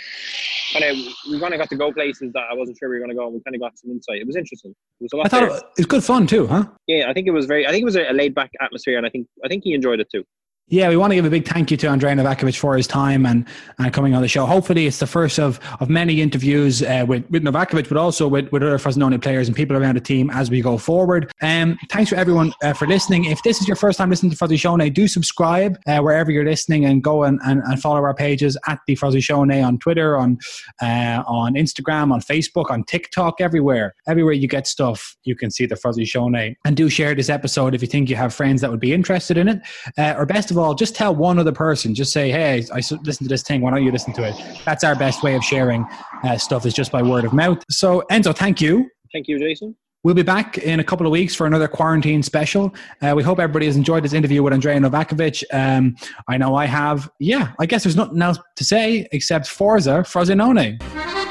[0.74, 0.98] kind of
[1.30, 3.16] we kind of got to go places that I wasn't sure we were going to
[3.16, 4.18] go, and we kind of got some insight.
[4.18, 4.72] It was interesting.
[5.00, 5.26] It was a lot.
[5.28, 6.66] I thought it was good fun too, huh?
[6.88, 7.66] Yeah, I think it was very.
[7.68, 10.00] I think it was a laid back atmosphere, and I think I think he enjoyed
[10.00, 10.24] it too.
[10.70, 13.26] Yeah, we want to give a big thank you to Andrei Novakovich for his time
[13.26, 13.46] and,
[13.80, 14.46] and coming on the show.
[14.46, 18.50] Hopefully, it's the first of, of many interviews uh, with, with Novakovich, but also with,
[18.54, 21.30] with other Frosinone players and people around the team as we go forward.
[21.42, 23.26] Um, thanks for everyone uh, for listening.
[23.26, 26.86] If this is your first time listening to Frosinone, do subscribe uh, wherever you're listening
[26.86, 30.40] and go and, and, and follow our pages at the Frosishowne on Twitter, on
[30.82, 33.96] uh, on Instagram, on Facebook, on TikTok, everywhere.
[34.08, 36.56] Everywhere you get stuff, you can see the Frosishowne.
[36.64, 39.38] And do share this episode if you think you have friends that would be interested
[39.38, 39.62] in it.
[39.98, 41.94] Uh, or best of all, just tell one other person.
[41.94, 43.62] Just say, "Hey, I listened to this thing.
[43.62, 45.86] Why don't you listen to it?" That's our best way of sharing
[46.24, 47.64] uh, stuff is just by word of mouth.
[47.70, 48.90] So, Enzo, thank you.
[49.12, 49.76] Thank you, Jason.
[50.04, 52.76] We'll be back in a couple of weeks for another quarantine special.
[53.02, 55.44] Uh, we hope everybody has enjoyed this interview with Andrija Novakovich.
[55.54, 55.96] Um,
[56.28, 57.10] I know I have.
[57.20, 61.23] Yeah, I guess there's nothing else to say except Forza Frosinone.